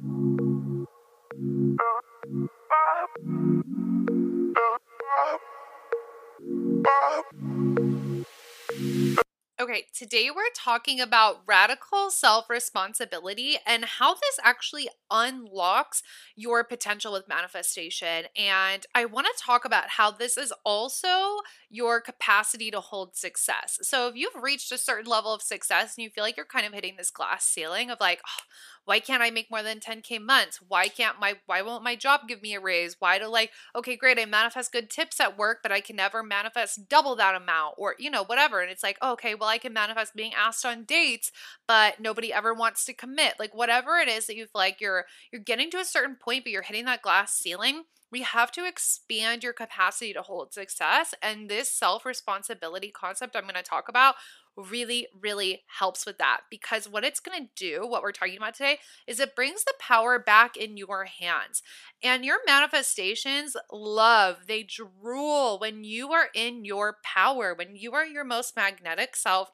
Okay, 9.61 9.87
today 9.93 10.31
we're 10.31 10.43
talking 10.55 11.01
about 11.01 11.43
radical 11.45 12.11
self 12.11 12.49
responsibility 12.49 13.57
and 13.67 13.85
how 13.85 14.15
this 14.15 14.39
actually 14.45 14.89
unlocks 15.11 16.01
your 16.37 16.63
potential 16.63 17.13
with 17.13 17.27
manifestation. 17.27 18.27
And 18.37 18.87
I 18.95 19.05
want 19.07 19.27
to 19.27 19.43
talk 19.45 19.65
about 19.65 19.89
how 19.89 20.13
this 20.13 20.37
is 20.37 20.53
also 20.65 21.39
your 21.71 22.01
capacity 22.01 22.71
to 22.71 22.79
hold 22.81 23.17
success. 23.17 23.81
So, 23.83 24.07
if 24.07 24.15
you've 24.15 24.41
reached 24.41 24.71
a 24.71 24.79
certain 24.79 25.11
level 25.11 25.35
of 25.35 25.43
success 25.43 25.97
and 25.97 26.05
you 26.05 26.11
feel 26.11 26.23
like 26.23 26.37
you're 26.37 26.47
kind 26.47 26.65
of 26.65 26.73
hitting 26.73 26.95
this 26.97 27.11
glass 27.11 27.45
ceiling 27.45 27.91
of 27.91 27.99
like, 27.99 28.21
oh, 28.29 28.43
why 28.89 29.01
can't 29.01 29.23
I 29.23 29.31
make 29.31 29.51
more 29.51 29.63
than 29.63 29.81
10k 29.81 30.19
months? 30.19 30.61
Why 30.67 30.89
can't 30.89 31.21
my 31.21 31.35
why 31.45 31.61
won't 31.61 31.85
my 31.85 31.95
job 31.95 32.23
give 32.27 32.41
me 32.41 32.55
a 32.55 32.61
raise? 32.61 32.97
Why 32.99 33.19
do 33.19 33.27
like 33.27 33.51
okay, 33.77 33.97
great, 33.97 34.19
I 34.19 34.25
manifest 34.25 34.73
good 34.73 34.89
tips 34.89 35.21
at 35.21 35.37
work, 35.37 35.59
but 35.63 35.71
I 35.71 35.83
can 35.83 35.97
never 35.97 36.23
manifest 36.23 36.89
double 36.89 37.15
that 37.17 37.35
amount 37.35 37.75
or 37.77 37.97
you 37.99 38.11
know, 38.11 38.25
whatever. 38.25 38.63
And 38.63 38.71
it's 38.71 38.83
like, 38.83 38.97
okay, 39.03 39.35
well 39.35 39.51
I 39.51 39.59
can 39.59 39.75
manifest 39.75 40.17
being 40.17 40.33
asked 40.33 40.65
on 40.65 40.85
dates, 40.85 41.31
but 41.67 42.01
nobody 42.01 42.33
ever 42.33 42.55
wants 42.55 42.87
to 42.87 42.95
commit. 42.95 43.35
Like 43.39 43.55
whatever 43.55 43.99
it 43.99 44.09
is 44.09 44.27
that 44.27 44.37
you 44.37 44.45
feel 44.45 44.53
like 44.55 44.81
you're 44.81 45.05
you're 45.31 45.43
getting 45.43 45.71
to 45.73 45.81
a 45.81 45.85
certain 45.85 46.17
point 46.17 46.45
but 46.45 46.53
you're 46.53 46.63
hitting 46.63 46.87
that 46.87 47.03
glass 47.03 47.35
ceiling, 47.35 47.83
we 48.11 48.23
have 48.23 48.51
to 48.53 48.67
expand 48.67 49.45
your 49.45 49.53
capacity 49.53 50.15
to 50.15 50.23
hold 50.23 50.55
success. 50.55 51.15
And 51.21 51.51
this 51.51 51.71
self 51.71 52.07
responsibility 52.07 52.91
concept 52.91 53.37
I'm 53.37 53.43
going 53.43 53.55
to 53.55 53.63
talk 53.63 53.91
about 53.91 54.15
really, 54.59 55.07
really 55.19 55.63
helps 55.79 56.05
with 56.05 56.19
that 56.19 56.41
because 56.51 56.89
what 56.89 57.05
it's 57.05 57.21
going 57.21 57.41
to 57.41 57.51
do, 57.55 57.87
what 57.87 58.03
we're 58.03 58.13
talking 58.13 58.37
about 58.37 58.55
today, 58.55 58.79
is 59.07 59.21
it 59.21 59.37
brings 59.37 59.65
the 59.65 59.75
power 59.79 60.19
back 60.19 60.57
in 60.57 60.77
your 60.77 61.05
hands. 61.05 61.63
And 62.03 62.25
your 62.25 62.39
manifestations 62.47 63.57
love, 63.73 64.47
they 64.49 64.65
drool 64.65 65.59
when 65.59 65.85
you 65.85 66.13
are 66.13 66.29
in 66.35 66.65
your 66.65 66.97
power, 67.05 67.55
when 67.55 67.77
you 67.77 67.93
are 67.95 68.05
your 68.05 68.25
most 68.25 68.57
magnetic 68.57 69.17
self. 69.17 69.51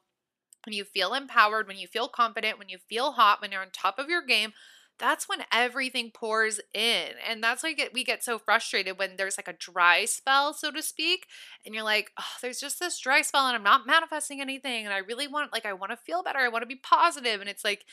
When 0.67 0.73
you 0.73 0.85
feel 0.85 1.13
empowered, 1.13 1.69
when 1.69 1.77
you 1.77 1.87
feel 1.87 2.09
confident, 2.09 2.59
when 2.59 2.71
you 2.71 2.79
feel 2.89 3.13
hot, 3.13 3.43
when 3.43 3.53
you're 3.53 3.61
on 3.61 3.69
top 3.71 3.99
of 3.99 4.09
your 4.09 4.25
game, 4.25 4.55
that's 4.99 5.29
when 5.29 5.45
everything 5.53 6.11
pours 6.13 6.61
in. 6.73 7.09
And 7.29 7.43
that's 7.43 7.63
why 7.63 7.75
we 7.93 8.05
get, 8.05 8.23
so 8.23 8.39
frustrated 8.39 8.99
when 8.99 9.17
there's 9.17 9.37
like 9.37 9.49
a 9.49 9.53
dry 9.53 10.05
spell, 10.05 10.55
so 10.55 10.71
to 10.71 10.83
speak. 10.83 11.27
And 11.65 11.75
you're 11.75 11.85
like, 11.85 12.13
oh, 12.19 12.25
there's 12.41 12.61
just 12.61 12.79
this 12.79 12.99
dry 12.99 13.23
spell 13.23 13.47
and 13.47 13.57
I'm 13.57 13.65
not 13.65 13.87
manifesting 13.87 14.41
anything. 14.41 14.85
And 14.85 14.95
I 14.95 14.99
really 14.99 15.27
want, 15.27 15.53
like, 15.53 15.67
I 15.67 15.73
want 15.73 15.91
to 15.91 15.97
feel 15.97 16.23
better. 16.23 16.39
I 16.39 16.49
want 16.49 16.63
to 16.63 16.67
be 16.67 16.77
positive. 16.77 17.41
And 17.41 17.51
it's 17.51 17.65
like, 17.65 17.85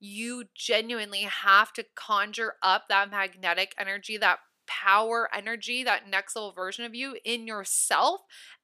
you 0.00 0.44
genuinely 0.54 1.22
have 1.22 1.72
to 1.74 1.84
conjure 1.94 2.54
up 2.62 2.84
that 2.88 3.10
magnetic 3.10 3.74
energy, 3.78 4.16
that 4.16 4.38
power 4.66 5.28
energy, 5.34 5.82
that 5.82 6.08
next 6.08 6.36
level 6.36 6.52
version 6.52 6.84
of 6.84 6.94
you 6.94 7.16
in 7.24 7.46
yourself. 7.46 8.20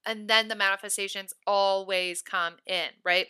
And 0.07 0.29
then 0.29 0.49
the 0.49 0.55
manifestations 0.55 1.33
always 1.47 2.23
come 2.23 2.55
in, 2.67 2.89
right? 3.05 3.29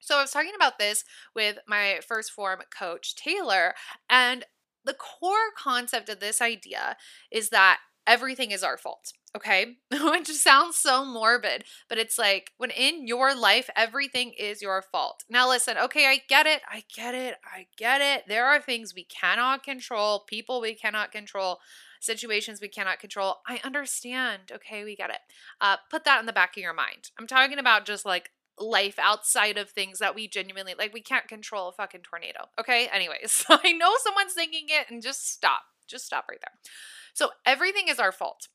So 0.00 0.18
I 0.18 0.22
was 0.22 0.30
talking 0.30 0.54
about 0.54 0.78
this 0.78 1.04
with 1.34 1.58
my 1.66 2.00
1st 2.10 2.30
Phorm 2.30 2.60
coach, 2.76 3.14
Taylor, 3.14 3.74
and 4.08 4.44
the 4.84 4.94
core 4.94 5.52
concept 5.56 6.08
of 6.08 6.20
this 6.20 6.40
idea 6.40 6.96
is 7.30 7.50
that 7.50 7.78
everything 8.06 8.50
is 8.50 8.62
our 8.62 8.76
fault. 8.76 9.12
Okay, 9.36 9.76
which 9.92 10.26
sounds 10.28 10.76
so 10.76 11.04
morbid, 11.04 11.64
but 11.88 11.98
it's 11.98 12.18
like 12.18 12.50
when 12.56 12.70
in 12.70 13.06
your 13.06 13.32
life, 13.32 13.70
everything 13.76 14.32
is 14.36 14.60
your 14.60 14.82
fault. 14.82 15.22
Now, 15.30 15.48
listen, 15.48 15.78
okay, 15.78 16.06
I 16.06 16.20
get 16.28 16.46
it. 16.46 16.62
I 16.68 16.82
get 16.92 17.14
it. 17.14 17.36
I 17.44 17.66
get 17.76 18.00
it. 18.00 18.24
There 18.26 18.46
are 18.46 18.60
things 18.60 18.92
we 18.92 19.04
cannot 19.04 19.62
control, 19.62 20.24
people 20.26 20.60
we 20.60 20.74
cannot 20.74 21.12
control, 21.12 21.60
situations 22.00 22.60
we 22.60 22.66
cannot 22.66 22.98
control. 22.98 23.36
I 23.46 23.60
understand. 23.62 24.50
Okay, 24.52 24.82
we 24.82 24.96
get 24.96 25.10
it. 25.10 25.20
Uh, 25.60 25.76
put 25.90 26.02
that 26.04 26.18
in 26.18 26.26
the 26.26 26.32
back 26.32 26.56
of 26.56 26.62
your 26.62 26.74
mind. 26.74 27.10
I'm 27.16 27.28
talking 27.28 27.58
about 27.58 27.86
just 27.86 28.04
like 28.04 28.30
life 28.60 28.98
outside 28.98 29.58
of 29.58 29.70
things 29.70 29.98
that 29.98 30.14
we 30.14 30.28
genuinely 30.28 30.74
like. 30.76 30.92
We 30.92 31.00
can't 31.00 31.28
control 31.28 31.68
a 31.68 31.72
fucking 31.72 32.02
tornado. 32.02 32.46
Okay. 32.58 32.88
Anyways, 32.92 33.44
I 33.48 33.72
know 33.72 33.94
someone's 34.02 34.34
thinking 34.34 34.66
it 34.68 34.90
and 34.90 35.02
just 35.02 35.30
stop. 35.30 35.62
Just 35.88 36.06
stop 36.06 36.26
right 36.28 36.38
there. 36.40 36.58
So 37.14 37.30
everything 37.44 37.88
is 37.88 37.98
our 37.98 38.12
fault. 38.12 38.48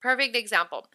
Perfect 0.00 0.36
example. 0.36 0.86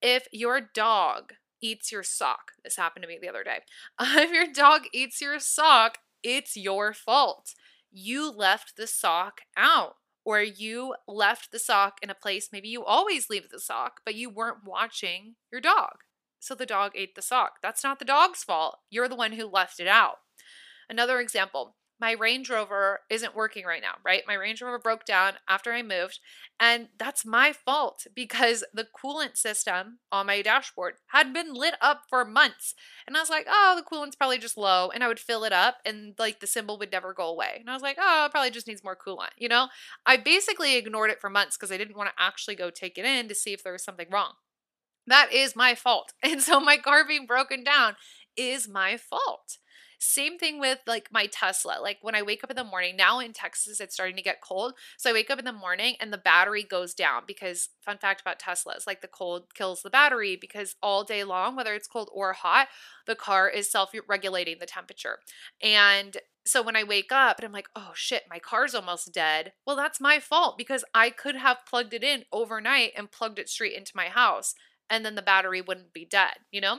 If 0.00 0.26
your 0.32 0.60
dog 0.60 1.34
eats 1.60 1.92
your 1.92 2.02
sock, 2.02 2.52
this 2.64 2.76
happened 2.76 3.02
to 3.02 3.08
me 3.08 3.18
the 3.20 3.28
other 3.28 3.44
day. 3.44 3.60
if 4.00 4.30
your 4.32 4.46
dog 4.52 4.82
eats 4.92 5.20
your 5.20 5.38
sock, 5.38 5.98
it's 6.22 6.56
your 6.56 6.92
fault. 6.92 7.54
You 7.90 8.30
left 8.30 8.76
the 8.76 8.86
sock 8.86 9.42
out 9.56 9.96
or 10.24 10.40
you 10.40 10.94
left 11.06 11.50
the 11.50 11.58
sock 11.58 11.98
in 12.02 12.10
a 12.10 12.14
place 12.14 12.50
maybe 12.52 12.68
you 12.68 12.84
always 12.84 13.28
leave 13.28 13.50
the 13.50 13.60
sock, 13.60 14.00
but 14.04 14.14
you 14.14 14.30
weren't 14.30 14.64
watching 14.64 15.34
your 15.50 15.60
dog. 15.60 16.04
So 16.42 16.56
the 16.56 16.66
dog 16.66 16.92
ate 16.96 17.14
the 17.14 17.22
sock. 17.22 17.58
That's 17.62 17.84
not 17.84 18.00
the 18.00 18.04
dog's 18.04 18.42
fault. 18.42 18.80
You're 18.90 19.08
the 19.08 19.14
one 19.14 19.32
who 19.32 19.46
left 19.46 19.78
it 19.78 19.86
out. 19.86 20.16
Another 20.90 21.20
example 21.20 21.76
my 22.00 22.10
Range 22.10 22.50
Rover 22.50 22.98
isn't 23.08 23.36
working 23.36 23.64
right 23.64 23.80
now, 23.80 23.94
right? 24.04 24.24
My 24.26 24.34
Range 24.34 24.60
Rover 24.60 24.80
broke 24.80 25.04
down 25.04 25.34
after 25.48 25.72
I 25.72 25.84
moved, 25.84 26.18
and 26.58 26.88
that's 26.98 27.24
my 27.24 27.52
fault 27.52 28.08
because 28.12 28.64
the 28.74 28.88
coolant 28.92 29.36
system 29.36 30.00
on 30.10 30.26
my 30.26 30.42
dashboard 30.42 30.94
had 31.12 31.32
been 31.32 31.54
lit 31.54 31.74
up 31.80 32.02
for 32.10 32.24
months. 32.24 32.74
And 33.06 33.16
I 33.16 33.20
was 33.20 33.30
like, 33.30 33.46
oh, 33.48 33.74
the 33.76 33.84
coolant's 33.84 34.16
probably 34.16 34.38
just 34.38 34.58
low. 34.58 34.90
And 34.90 35.04
I 35.04 35.06
would 35.06 35.20
fill 35.20 35.44
it 35.44 35.52
up, 35.52 35.76
and 35.86 36.14
like 36.18 36.40
the 36.40 36.48
symbol 36.48 36.76
would 36.78 36.90
never 36.90 37.14
go 37.14 37.28
away. 37.28 37.58
And 37.60 37.70
I 37.70 37.74
was 37.74 37.82
like, 37.82 37.98
oh, 38.00 38.24
it 38.26 38.32
probably 38.32 38.50
just 38.50 38.66
needs 38.66 38.82
more 38.82 38.96
coolant. 38.96 39.30
You 39.38 39.48
know, 39.48 39.68
I 40.04 40.16
basically 40.16 40.76
ignored 40.76 41.10
it 41.10 41.20
for 41.20 41.30
months 41.30 41.56
because 41.56 41.70
I 41.70 41.78
didn't 41.78 41.96
want 41.96 42.08
to 42.08 42.20
actually 42.20 42.56
go 42.56 42.70
take 42.70 42.98
it 42.98 43.04
in 43.04 43.28
to 43.28 43.34
see 43.36 43.52
if 43.52 43.62
there 43.62 43.72
was 43.72 43.84
something 43.84 44.08
wrong. 44.10 44.32
That 45.06 45.32
is 45.32 45.56
my 45.56 45.74
fault. 45.74 46.12
And 46.22 46.40
so 46.42 46.60
my 46.60 46.76
car 46.76 47.06
being 47.06 47.26
broken 47.26 47.64
down 47.64 47.96
is 48.36 48.68
my 48.68 48.96
fault. 48.96 49.58
Same 50.04 50.36
thing 50.36 50.58
with 50.58 50.80
like 50.84 51.10
my 51.12 51.26
Tesla. 51.26 51.78
Like 51.80 51.98
when 52.02 52.16
I 52.16 52.22
wake 52.22 52.42
up 52.42 52.50
in 52.50 52.56
the 52.56 52.64
morning, 52.64 52.96
now 52.96 53.20
in 53.20 53.32
Texas, 53.32 53.78
it's 53.78 53.94
starting 53.94 54.16
to 54.16 54.22
get 54.22 54.40
cold. 54.40 54.74
So 54.98 55.10
I 55.10 55.12
wake 55.12 55.30
up 55.30 55.38
in 55.38 55.44
the 55.44 55.52
morning 55.52 55.94
and 56.00 56.12
the 56.12 56.18
battery 56.18 56.64
goes 56.64 56.92
down 56.92 57.22
because, 57.24 57.68
fun 57.80 57.98
fact 57.98 58.20
about 58.20 58.40
Teslas, 58.40 58.84
like 58.84 59.00
the 59.00 59.06
cold 59.06 59.54
kills 59.54 59.82
the 59.82 59.90
battery 59.90 60.36
because 60.40 60.74
all 60.82 61.04
day 61.04 61.22
long, 61.22 61.54
whether 61.54 61.72
it's 61.74 61.86
cold 61.86 62.10
or 62.12 62.32
hot, 62.32 62.66
the 63.06 63.14
car 63.14 63.48
is 63.48 63.70
self 63.70 63.92
regulating 64.08 64.56
the 64.58 64.66
temperature. 64.66 65.18
And 65.62 66.16
so 66.44 66.62
when 66.62 66.74
I 66.74 66.82
wake 66.82 67.12
up 67.12 67.38
and 67.38 67.46
I'm 67.46 67.52
like, 67.52 67.68
oh 67.76 67.92
shit, 67.94 68.24
my 68.28 68.40
car's 68.40 68.74
almost 68.74 69.12
dead. 69.12 69.52
Well, 69.64 69.76
that's 69.76 70.00
my 70.00 70.18
fault 70.18 70.58
because 70.58 70.84
I 70.92 71.10
could 71.10 71.36
have 71.36 71.58
plugged 71.68 71.94
it 71.94 72.02
in 72.02 72.24
overnight 72.32 72.90
and 72.96 73.12
plugged 73.12 73.38
it 73.38 73.48
straight 73.48 73.76
into 73.76 73.92
my 73.94 74.06
house 74.06 74.56
and 74.92 75.04
then 75.04 75.16
the 75.16 75.22
battery 75.22 75.60
wouldn't 75.60 75.92
be 75.92 76.04
dead, 76.04 76.34
you 76.52 76.60
know? 76.60 76.78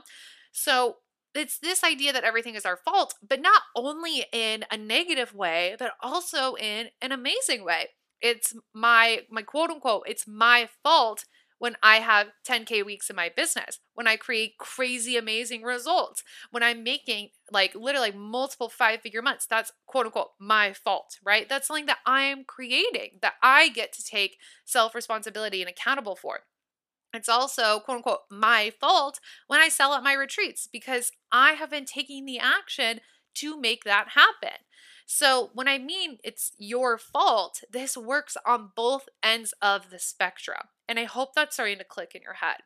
So 0.53 0.97
it's 1.35 1.57
this 1.57 1.83
idea 1.83 2.13
that 2.13 2.23
everything 2.23 2.55
is 2.55 2.65
our 2.65 2.77
fault, 2.77 3.15
but 3.27 3.41
not 3.41 3.63
only 3.75 4.25
in 4.31 4.65
a 4.71 4.77
negative 4.77 5.33
way, 5.33 5.75
but 5.79 5.93
also 6.01 6.53
in 6.55 6.89
an 7.01 7.11
amazing 7.11 7.65
way. 7.65 7.89
It's 8.21 8.53
my 8.73 9.21
my 9.29 9.41
quote 9.41 9.69
unquote, 9.71 10.03
it's 10.07 10.27
my 10.27 10.69
fault 10.83 11.25
when 11.59 11.75
I 11.81 11.97
have 11.97 12.27
10k 12.43 12.83
weeks 12.83 13.09
in 13.09 13.15
my 13.15 13.31
business, 13.35 13.79
when 13.93 14.05
I 14.07 14.17
create 14.17 14.57
crazy 14.57 15.17
amazing 15.17 15.63
results, 15.63 16.23
when 16.51 16.61
I'm 16.61 16.83
making 16.83 17.29
like 17.51 17.73
literally 17.73 18.11
multiple 18.11 18.69
five 18.69 19.01
figure 19.01 19.21
months, 19.21 19.45
that's 19.45 19.71
quote 19.87 20.05
unquote 20.05 20.31
my 20.39 20.73
fault, 20.73 21.17
right? 21.23 21.47
That's 21.49 21.67
something 21.67 21.85
that 21.87 21.99
I 22.05 22.23
am 22.23 22.43
creating 22.45 23.19
that 23.21 23.35
I 23.41 23.69
get 23.69 23.93
to 23.93 24.03
take 24.03 24.37
self 24.65 24.93
responsibility 24.93 25.61
and 25.61 25.69
accountable 25.69 26.15
for. 26.15 26.41
It's 27.13 27.29
also, 27.29 27.79
quote 27.79 27.97
unquote, 27.97 28.21
my 28.31 28.71
fault 28.79 29.19
when 29.47 29.59
I 29.59 29.69
sell 29.69 29.93
at 29.93 30.03
my 30.03 30.13
retreats 30.13 30.67
because 30.71 31.11
I 31.31 31.53
have 31.53 31.69
been 31.69 31.85
taking 31.85 32.25
the 32.25 32.39
action 32.39 33.01
to 33.35 33.59
make 33.59 33.83
that 33.83 34.09
happen. 34.09 34.57
So, 35.05 35.49
when 35.53 35.67
I 35.67 35.77
mean 35.77 36.17
it's 36.23 36.53
your 36.57 36.97
fault, 36.97 37.61
this 37.71 37.97
works 37.97 38.37
on 38.45 38.71
both 38.75 39.09
ends 39.21 39.53
of 39.61 39.89
the 39.89 39.99
spectrum. 39.99 40.69
And 40.87 40.97
I 40.99 41.03
hope 41.03 41.33
that's 41.35 41.55
starting 41.55 41.77
to 41.79 41.83
click 41.83 42.15
in 42.15 42.21
your 42.21 42.35
head. 42.35 42.57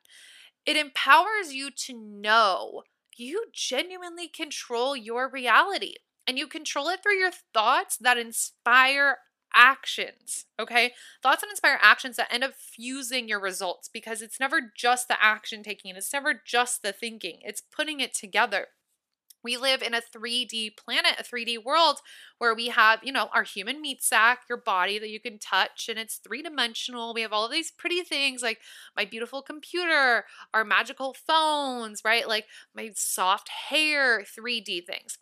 It 0.65 0.77
empowers 0.77 1.53
you 1.53 1.71
to 1.71 1.93
know 1.93 2.83
you 3.15 3.45
genuinely 3.53 4.27
control 4.27 4.95
your 4.95 5.29
reality 5.29 5.95
and 6.27 6.37
you 6.37 6.47
control 6.47 6.89
it 6.89 7.01
through 7.01 7.17
your 7.17 7.31
thoughts 7.53 7.97
that 7.97 8.17
inspire 8.17 9.19
actions, 9.53 10.45
okay? 10.59 10.93
Thoughts 11.21 11.43
and 11.43 11.49
inspire 11.49 11.79
actions 11.81 12.17
that 12.17 12.31
end 12.31 12.43
up 12.43 12.53
fusing 12.55 13.27
your 13.27 13.39
results 13.39 13.89
because 13.89 14.21
it's 14.21 14.39
never 14.39 14.59
just 14.75 15.07
the 15.07 15.21
action 15.23 15.63
taking, 15.63 15.95
it's 15.95 16.13
never 16.13 16.41
just 16.45 16.81
the 16.81 16.93
thinking, 16.93 17.39
it's 17.41 17.61
putting 17.61 17.99
it 17.99 18.13
together. 18.13 18.67
We 19.43 19.55
live 19.55 19.81
in 19.81 19.93
a 19.93 20.01
3D 20.01 20.75
planet, 20.75 21.13
a 21.19 21.23
3D 21.23 21.63
world 21.63 21.99
where 22.37 22.53
we 22.53 22.67
have, 22.67 22.99
you 23.03 23.13
know, 23.13 23.29
our 23.33 23.43
human 23.43 23.81
meat 23.81 24.03
sack, 24.03 24.39
your 24.49 24.57
body 24.57 24.99
that 24.99 25.09
you 25.09 25.19
can 25.19 25.39
touch, 25.39 25.87
and 25.89 25.97
it's 25.97 26.17
three 26.17 26.41
dimensional. 26.41 27.13
We 27.13 27.21
have 27.21 27.31
all 27.31 27.45
of 27.45 27.51
these 27.51 27.71
pretty 27.71 28.01
things 28.01 28.41
like 28.41 28.59
my 28.95 29.05
beautiful 29.05 29.41
computer, 29.41 30.25
our 30.53 30.65
magical 30.65 31.13
phones, 31.13 32.01
right? 32.03 32.27
Like 32.27 32.45
my 32.75 32.91
soft 32.95 33.49
hair, 33.69 34.21
3D 34.23 34.85
things 34.85 35.17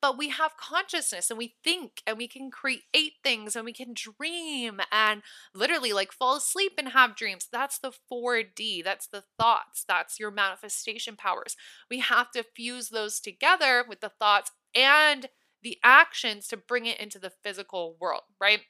but 0.00 0.18
we 0.18 0.28
have 0.30 0.56
consciousness 0.56 1.30
and 1.30 1.38
we 1.38 1.54
think 1.62 2.02
and 2.06 2.16
we 2.18 2.28
can 2.28 2.50
create 2.50 3.14
things 3.22 3.56
and 3.56 3.64
we 3.64 3.72
can 3.72 3.94
dream 3.94 4.80
and 4.90 5.22
literally 5.54 5.92
like 5.92 6.12
fall 6.12 6.36
asleep 6.36 6.72
and 6.78 6.88
have 6.88 7.16
dreams. 7.16 7.48
That's 7.50 7.78
the 7.78 7.92
4D. 8.08 8.82
That's 8.82 9.06
the 9.06 9.24
thoughts. 9.38 9.84
That's 9.86 10.18
your 10.18 10.30
manifestation 10.30 11.16
powers. 11.16 11.56
We 11.90 12.00
have 12.00 12.30
to 12.32 12.42
fuse 12.42 12.88
those 12.88 13.20
together 13.20 13.84
with 13.88 14.00
the 14.00 14.12
thoughts 14.18 14.50
and 14.74 15.28
the 15.62 15.78
actions 15.84 16.48
to 16.48 16.56
bring 16.56 16.86
it 16.86 16.98
into 17.00 17.18
the 17.18 17.32
physical 17.42 17.96
world, 18.00 18.22
right? 18.40 18.60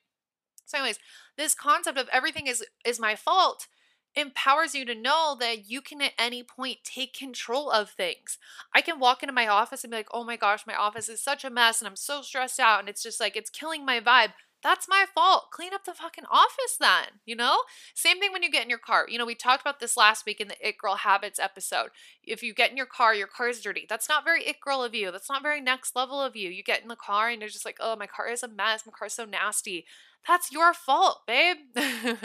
So 0.67 0.79
anyways, 0.79 0.99
this 1.37 1.55
concept 1.55 1.99
of 1.99 2.09
everything 2.13 2.47
is 2.47 2.65
is 2.85 3.01
my 3.01 3.17
fault 3.17 3.67
empowers 4.15 4.75
you 4.75 4.85
to 4.85 4.95
know 4.95 5.37
that 5.39 5.71
you 5.71 5.81
can 5.81 6.03
at 6.03 6.13
any 6.19 6.43
point 6.43 6.79
take 6.85 7.15
control 7.15 7.71
of 7.71 7.91
things. 7.91 8.39
I 8.75 8.81
can 8.81 8.99
walk 8.99 9.23
into 9.23 9.33
my 9.33 9.47
office 9.47 9.85
and 9.85 9.91
be 9.91 9.99
like, 9.99 10.09
oh 10.13 10.25
my 10.25 10.37
gosh, 10.37 10.67
my 10.67 10.75
office 10.75 11.09
is 11.09 11.23
such 11.23 11.45
a 11.45 11.51
mess 11.51 11.81
and 11.81 11.89
I'm 11.89 11.97
so 11.97 12.23
stressed 12.23 12.61
out 12.61 12.81
and 12.81 12.89
it's 12.89 13.03
just 13.03 13.21
like, 13.21 13.37
it's 13.37 13.51
killing 13.51 13.85
my 13.85 14.01
vibe. 14.01 14.33
That's 14.63 14.89
my 14.89 15.07
fault. 15.15 15.51
Clean 15.51 15.73
up 15.73 15.85
the 15.85 15.95
fucking 15.95 16.25
office 16.31 16.77
then, 16.79 17.21
you 17.25 17.35
know? 17.35 17.61
Same 17.95 18.21
thing 18.21 18.31
when 18.31 18.43
you 18.43 18.51
get 18.51 18.63
in 18.63 18.69
your 18.69 18.79
car. 18.79 19.07
You 19.09 19.17
know, 19.17 19.25
we 19.25 19.35
talked 19.35 19.63
about 19.63 19.81
this 19.81 19.97
last 19.97 20.27
week 20.27 20.39
in 20.39 20.49
the 20.49 20.69
It 20.69 20.77
Girl 20.77 20.97
Habits 20.97 21.39
episode. 21.39 21.91
If 22.23 22.43
you 22.43 22.53
get 22.53 22.71
in 22.71 22.77
your 22.77 22.87
car, 22.87 23.15
your 23.15 23.27
car 23.27 23.49
is 23.49 23.63
dirty. 23.63 23.87
That's 23.89 24.09
not 24.09 24.23
very 24.25 24.45
It 24.45 24.61
Girl 24.61 24.83
of 24.83 24.95
you. 24.95 25.11
That's 25.11 25.31
not 25.31 25.43
very 25.43 25.63
next 25.63 25.97
level 25.97 26.21
of 26.21 26.37
you. 26.37 26.51
You 26.51 26.63
get 26.63 26.83
in 26.83 26.89
the 26.89 26.97
car 26.97 27.31
and 27.31 27.41
you're 27.41 27.49
just 27.49 27.65
like, 27.65 27.79
oh, 27.81 27.97
my 27.97 28.07
car 28.07 28.29
is 28.29 28.43
a 28.43 28.49
mess. 28.49 28.85
My 28.85 28.93
car's 28.93 29.15
so 29.15 29.25
nasty 29.25 29.87
that's 30.29 30.53
your 30.53 30.75
fault, 30.75 31.23
babe. 31.27 31.57
and 31.77 32.19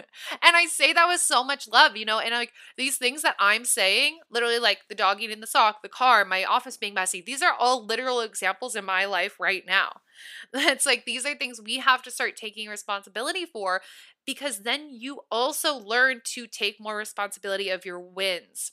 I 0.43 0.65
say 0.69 0.93
that 0.93 1.07
with 1.07 1.21
so 1.21 1.43
much 1.43 1.67
love, 1.67 1.95
you 1.95 2.05
know, 2.05 2.19
and 2.19 2.31
like 2.31 2.51
these 2.77 2.97
things 2.97 3.21
that 3.23 3.35
I'm 3.39 3.65
saying, 3.65 4.19
literally 4.29 4.59
like 4.59 4.79
the 4.89 4.95
dog 4.95 5.21
eating 5.21 5.39
the 5.39 5.47
sock, 5.47 5.81
the 5.81 5.89
car, 5.89 6.25
my 6.25 6.43
office 6.43 6.77
being 6.77 6.93
messy, 6.93 7.21
these 7.25 7.41
are 7.41 7.53
all 7.57 7.85
literal 7.85 8.19
examples 8.21 8.75
in 8.75 8.85
my 8.85 9.05
life 9.05 9.39
right 9.39 9.63
now. 9.65 10.01
It's 10.53 10.85
like 10.85 11.05
these 11.05 11.25
are 11.25 11.35
things 11.35 11.59
we 11.63 11.77
have 11.77 12.01
to 12.03 12.11
start 12.11 12.35
taking 12.35 12.69
responsibility 12.69 13.45
for 13.45 13.81
because 14.25 14.59
then 14.63 14.89
you 14.91 15.21
also 15.31 15.75
learn 15.75 16.21
to 16.33 16.47
take 16.47 16.77
more 16.79 16.97
responsibility 16.97 17.69
of 17.69 17.85
your 17.85 17.99
wins. 17.99 18.71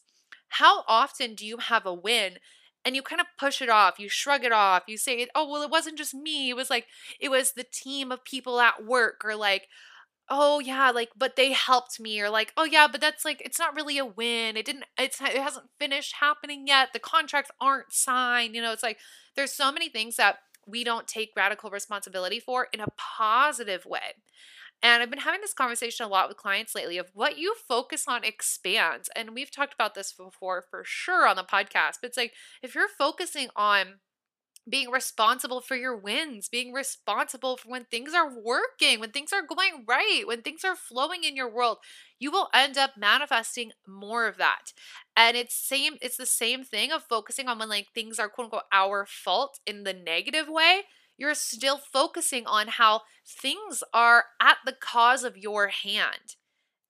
How 0.48 0.84
often 0.86 1.34
do 1.34 1.46
you 1.46 1.56
have 1.58 1.86
a 1.86 1.94
win 1.94 2.38
and 2.84 2.96
you 2.96 3.02
kind 3.02 3.20
of 3.20 3.26
push 3.38 3.62
it 3.62 3.68
off 3.68 3.98
you 3.98 4.08
shrug 4.08 4.44
it 4.44 4.52
off 4.52 4.84
you 4.86 4.96
say 4.96 5.26
oh 5.34 5.48
well 5.48 5.62
it 5.62 5.70
wasn't 5.70 5.96
just 5.98 6.14
me 6.14 6.50
it 6.50 6.56
was 6.56 6.70
like 6.70 6.86
it 7.20 7.30
was 7.30 7.52
the 7.52 7.64
team 7.64 8.10
of 8.10 8.24
people 8.24 8.60
at 8.60 8.84
work 8.84 9.22
or 9.24 9.34
like 9.36 9.68
oh 10.28 10.60
yeah 10.60 10.90
like 10.90 11.10
but 11.16 11.36
they 11.36 11.52
helped 11.52 12.00
me 12.00 12.20
or 12.20 12.30
like 12.30 12.52
oh 12.56 12.64
yeah 12.64 12.86
but 12.90 13.00
that's 13.00 13.24
like 13.24 13.42
it's 13.44 13.58
not 13.58 13.74
really 13.74 13.98
a 13.98 14.04
win 14.04 14.56
it 14.56 14.64
didn't 14.64 14.84
it's 14.98 15.20
it 15.20 15.36
hasn't 15.36 15.68
finished 15.78 16.14
happening 16.20 16.66
yet 16.66 16.88
the 16.92 16.98
contracts 16.98 17.50
aren't 17.60 17.92
signed 17.92 18.54
you 18.54 18.62
know 18.62 18.72
it's 18.72 18.82
like 18.82 18.98
there's 19.36 19.52
so 19.52 19.72
many 19.72 19.88
things 19.88 20.16
that 20.16 20.38
we 20.66 20.84
don't 20.84 21.08
take 21.08 21.30
radical 21.36 21.70
responsibility 21.70 22.38
for 22.38 22.68
in 22.72 22.80
a 22.80 22.86
positive 22.96 23.84
way 23.84 24.14
and 24.82 25.02
I've 25.02 25.10
been 25.10 25.20
having 25.20 25.40
this 25.40 25.54
conversation 25.54 26.04
a 26.04 26.08
lot 26.08 26.28
with 26.28 26.36
clients 26.36 26.74
lately 26.74 26.98
of 26.98 27.10
what 27.14 27.38
you 27.38 27.54
focus 27.68 28.04
on 28.08 28.24
expands. 28.24 29.08
And 29.14 29.30
we've 29.34 29.50
talked 29.50 29.74
about 29.74 29.94
this 29.94 30.12
before 30.12 30.64
for 30.70 30.82
sure 30.84 31.26
on 31.26 31.36
the 31.36 31.44
podcast, 31.44 31.98
but 32.00 32.08
it's 32.08 32.16
like 32.16 32.32
if 32.62 32.74
you're 32.74 32.88
focusing 32.88 33.48
on 33.54 34.00
being 34.68 34.90
responsible 34.90 35.60
for 35.60 35.74
your 35.74 35.96
wins, 35.96 36.48
being 36.48 36.72
responsible 36.72 37.56
for 37.56 37.68
when 37.68 37.84
things 37.84 38.14
are 38.14 38.30
working, 38.32 39.00
when 39.00 39.10
things 39.10 39.32
are 39.32 39.42
going 39.42 39.84
right, 39.88 40.22
when 40.24 40.42
things 40.42 40.64
are 40.64 40.76
flowing 40.76 41.24
in 41.24 41.34
your 41.34 41.50
world, 41.52 41.78
you 42.20 42.30
will 42.30 42.48
end 42.54 42.78
up 42.78 42.92
manifesting 42.96 43.72
more 43.88 44.28
of 44.28 44.36
that. 44.38 44.72
And 45.16 45.36
it's 45.36 45.54
same 45.56 45.94
it's 46.00 46.16
the 46.16 46.26
same 46.26 46.62
thing 46.64 46.92
of 46.92 47.02
focusing 47.02 47.48
on 47.48 47.58
when 47.58 47.68
like 47.68 47.88
things 47.94 48.18
are 48.20 48.28
quote 48.28 48.46
unquote 48.46 48.62
our 48.72 49.04
fault 49.06 49.58
in 49.66 49.82
the 49.82 49.92
negative 49.92 50.46
way 50.48 50.82
you're 51.22 51.34
still 51.36 51.78
focusing 51.78 52.46
on 52.46 52.66
how 52.68 53.02
things 53.26 53.84
are 53.94 54.26
at 54.40 54.58
the 54.66 54.72
cause 54.74 55.22
of 55.22 55.38
your 55.38 55.68
hand. 55.68 56.36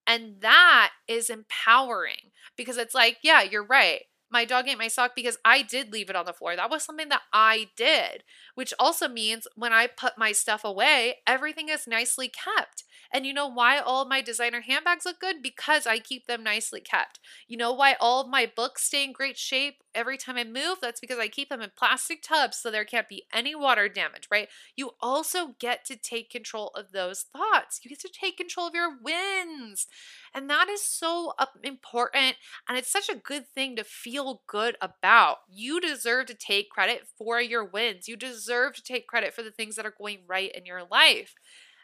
And 0.07 0.41
that 0.41 0.93
is 1.07 1.31
empowering 1.31 2.33
because 2.57 2.77
it's 2.79 2.95
like, 2.95 3.19
yeah, 3.23 3.43
you're 3.43 3.65
right. 3.65 4.03
My 4.31 4.47
dog 4.47 4.67
ate 4.67 4.79
my 4.79 4.89
sock 4.89 5.13
because 5.15 5.37
I 5.45 5.63
did 5.63 5.93
leave 5.93 6.09
it 6.09 6.17
on 6.17 6.25
the 6.25 6.33
floor. 6.33 6.57
That 6.57 6.71
was 6.71 6.83
something 6.83 7.11
that 7.11 7.23
I 7.33 7.69
did, 7.77 8.25
which 8.55 8.73
also 8.79 9.07
means 9.07 9.47
when 9.57 9.75
I 9.75 9.87
put 9.87 10.17
my 10.17 10.33
stuff 10.33 10.65
away, 10.65 11.17
everything 11.27 11.69
is 11.69 11.87
nicely 11.87 12.29
kept. 12.29 12.85
And 13.13 13.27
you 13.27 13.35
know 13.35 13.47
why 13.47 13.79
all 13.79 14.07
my 14.07 14.23
designer 14.23 14.63
handbags 14.63 15.05
look 15.05 15.21
good? 15.21 15.43
Because 15.43 15.87
I 15.87 15.99
keep 15.99 16.27
them 16.27 16.43
nicely 16.43 16.81
kept. 16.81 17.21
You 17.47 17.59
know 17.59 17.75
why 17.75 17.97
all 18.01 18.23
of 18.23 18.29
my 18.29 18.51
books 18.57 18.85
stay 18.85 19.05
in 19.05 19.13
great 19.13 19.37
shape? 19.37 19.82
Every 19.95 20.17
time 20.17 20.37
I 20.37 20.45
move, 20.45 20.79
that's 20.81 21.01
because 21.01 21.19
I 21.19 21.29
keep 21.29 21.49
them 21.49 21.61
in 21.61 21.71
plastic 21.77 22.23
tubs 22.23 22.59
so 22.59 22.71
there 22.71 22.85
can't 22.85 23.09
be 23.09 23.25
any 23.33 23.55
water 23.55 23.89
damage, 23.89 24.29
right? 24.31 24.49
You 24.77 24.93
also 25.01 25.55
get 25.59 25.85
to 25.87 25.97
take 25.97 26.31
control 26.31 26.69
of 26.75 26.93
those 26.93 27.23
thoughts. 27.23 27.81
You 27.83 27.89
get 27.89 28.01
to 28.01 28.09
take 28.09 28.37
control 28.37 28.67
of 28.67 28.75
your 28.75 28.97
wins. 29.03 29.87
And 30.35 30.49
that 30.51 30.69
is 30.69 30.83
so 30.83 31.35
uh, 31.39 31.47
important. 31.63 32.37
And 32.69 32.79
it's 32.79 32.93
such 32.93 33.09
a 33.09 33.17
good 33.17 33.49
thing 33.49 33.77
to 33.77 33.85
feel 33.85 34.43
good 34.47 34.77
about. 34.81 35.39
You 35.49 35.81
deserve 35.81 36.27
to 36.27 36.35
take 36.35 36.71
credit 36.71 37.07
for 37.19 37.41
your 37.41 37.65
wins. 37.65 38.09
You 38.09 38.17
deserve 38.17 38.75
to 38.75 38.83
take 38.83 39.07
credit 39.07 39.35
for 39.35 39.43
the 39.43 39.51
things 39.51 39.77
that 39.77 39.87
are 39.87 39.95
going 39.97 40.21
right 40.27 40.51
in 40.55 40.67
your 40.67 40.83
life. 40.91 41.35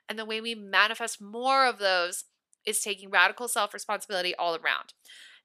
And 0.08 0.18
the 0.18 0.24
way 0.24 0.40
we 0.40 0.54
manifest 0.54 1.20
more 1.20 1.66
of 1.66 1.78
those 1.78 2.24
is 2.64 2.80
taking 2.80 3.10
radical 3.10 3.48
self 3.48 3.74
responsibility 3.74 4.34
all 4.34 4.54
around. 4.54 4.94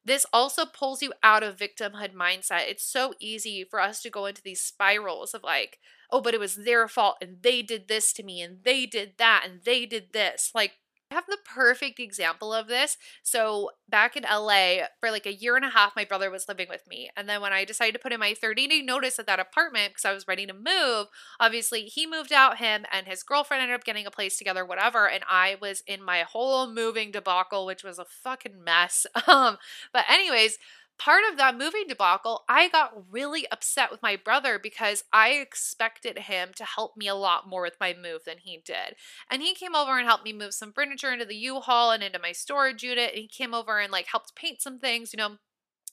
This 0.06 0.26
also 0.34 0.66
pulls 0.66 1.02
you 1.02 1.14
out 1.24 1.44
of 1.44 1.58
victimhood 1.58 2.14
mindset. 2.14 2.68
It's 2.68 2.84
so 2.86 3.14
easy 3.20 3.64
for 3.70 3.80
us 3.80 4.02
to 4.02 4.10
go 4.10 4.26
into 4.26 4.42
these 4.44 4.62
spirals 4.62 5.34
of 5.34 5.44
like, 5.44 5.80
oh, 6.12 6.22
but 6.22 6.34
it 6.34 6.40
was 6.40 6.56
their 6.56 6.88
fault 6.88 7.18
and 7.22 7.38
they 7.42 7.62
did 7.62 7.88
this 7.88 8.12
to 8.14 8.24
me 8.24 8.42
and 8.42 8.60
they 8.64 8.86
did 8.86 9.14
that 9.18 9.44
and 9.46 9.62
they 9.64 9.86
did 9.86 10.14
this. 10.14 10.52
Like, 10.54 10.74
I 11.14 11.16
have 11.16 11.26
the 11.28 11.38
perfect 11.46 12.00
example 12.00 12.52
of 12.54 12.68
this. 12.68 12.98
So, 13.22 13.70
back 13.88 14.18
in 14.18 14.24
LA, 14.24 14.78
for 15.00 15.12
like 15.12 15.28
a 15.28 15.34
year 15.34 15.56
and 15.56 15.64
a 15.64 15.70
half, 15.70 15.96
my 15.96 16.06
brother 16.06 16.32
was 16.32 16.48
living 16.48 16.68
with 16.70 16.88
me. 16.90 17.10
And 17.16 17.30
then, 17.30 17.40
when 17.40 17.54
I 17.54 17.66
decided 17.66 17.94
to 17.94 18.00
put 18.00 18.12
in 18.12 18.20
my 18.20 18.34
30 18.34 18.68
day 18.68 18.82
notice 18.82 19.20
at 19.20 19.28
that 19.28 19.40
apartment 19.40 19.92
because 19.92 20.06
I 20.06 20.14
was 20.14 20.28
ready 20.28 20.48
to 20.48 20.54
move, 20.54 21.08
obviously 21.40 21.84
he 21.84 22.08
moved 22.08 22.34
out, 22.34 22.58
him 22.58 22.86
and 22.92 23.06
his 23.08 23.22
girlfriend 23.22 23.62
ended 23.62 23.76
up 23.76 23.84
getting 23.86 24.08
a 24.08 24.12
place 24.12 24.38
together, 24.40 24.66
whatever. 24.66 25.08
And 25.08 25.24
I 25.30 25.58
was 25.62 25.84
in 25.86 26.04
my 26.04 26.22
whole 26.22 26.68
moving 26.68 27.12
debacle, 27.12 27.66
which 27.68 27.84
was 27.84 28.00
a 28.00 28.06
fucking 28.06 28.64
mess. 28.64 29.06
Um, 29.26 29.58
but, 29.94 30.04
anyways, 30.10 30.58
part 31.04 31.24
of 31.30 31.38
that 31.38 31.58
moving 31.58 31.84
debacle, 31.86 32.46
I 32.48 32.70
got 32.70 33.12
really 33.12 33.46
upset 33.52 33.92
with 33.92 34.02
my 34.02 34.16
brother 34.16 34.58
because 34.58 35.04
I 35.12 35.32
expected 35.32 36.18
him 36.18 36.52
to 36.56 36.64
help 36.64 36.96
me 36.96 37.10
a 37.10 37.16
lot 37.16 37.50
more 37.50 37.64
with 37.64 37.76
my 37.78 37.94
move 37.94 38.22
than 38.26 38.38
he 38.38 38.62
did. 38.64 38.96
And 39.30 39.42
he 39.42 39.54
came 39.54 39.76
over 39.76 39.98
and 39.98 40.08
helped 40.08 40.24
me 40.24 40.32
move 40.32 40.54
some 40.54 40.72
furniture 40.72 41.12
into 41.12 41.26
the 41.26 41.36
U-Haul 41.36 41.92
and 41.92 42.02
into 42.02 42.20
my 42.20 42.32
storage 42.32 42.84
unit. 42.84 43.10
And 43.10 43.20
he 43.20 43.28
came 43.28 43.54
over 43.54 43.80
and 43.80 43.92
like 43.92 44.08
helped 44.08 44.34
paint 44.34 44.62
some 44.62 44.80
things, 44.80 45.12
you 45.12 45.18
know. 45.18 45.38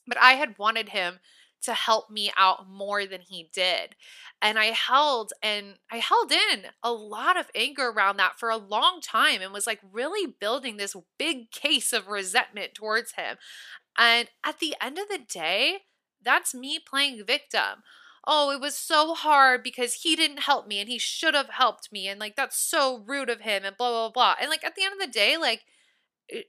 But 0.07 0.17
I 0.17 0.33
had 0.33 0.57
wanted 0.57 0.89
him 0.89 1.19
to 1.63 1.73
help 1.73 2.09
me 2.09 2.31
out 2.35 2.67
more 2.69 3.05
than 3.05 3.21
he 3.21 3.49
did. 3.53 3.95
And 4.41 4.57
I 4.57 4.67
held 4.67 5.33
and 5.43 5.75
I 5.91 5.97
held 5.97 6.31
in 6.31 6.63
a 6.81 6.91
lot 6.91 7.37
of 7.37 7.51
anger 7.53 7.89
around 7.89 8.17
that 8.17 8.39
for 8.39 8.49
a 8.49 8.57
long 8.57 8.99
time 9.01 9.41
and 9.41 9.53
was 9.53 9.67
like 9.67 9.79
really 9.91 10.35
building 10.39 10.77
this 10.77 10.95
big 11.19 11.51
case 11.51 11.93
of 11.93 12.07
resentment 12.07 12.73
towards 12.73 13.13
him. 13.13 13.37
And 13.97 14.29
at 14.43 14.59
the 14.59 14.75
end 14.81 14.97
of 14.97 15.09
the 15.09 15.19
day, 15.19 15.79
that's 16.23 16.53
me 16.53 16.79
playing 16.79 17.25
victim. 17.25 17.83
Oh, 18.25 18.51
it 18.51 18.61
was 18.61 18.75
so 18.75 19.15
hard 19.15 19.63
because 19.63 19.95
he 19.95 20.15
didn't 20.15 20.41
help 20.41 20.67
me 20.67 20.79
and 20.79 20.87
he 20.87 20.99
should 20.99 21.33
have 21.33 21.49
helped 21.49 21.91
me. 21.91 22.07
And 22.07 22.19
like, 22.19 22.35
that's 22.35 22.57
so 22.57 23.03
rude 23.05 23.29
of 23.29 23.41
him 23.41 23.63
and 23.65 23.75
blah, 23.75 23.89
blah, 23.89 24.09
blah. 24.09 24.35
And 24.39 24.49
like, 24.49 24.63
at 24.63 24.75
the 24.75 24.83
end 24.83 24.93
of 24.93 24.99
the 24.99 25.11
day, 25.11 25.37
like, 25.37 25.61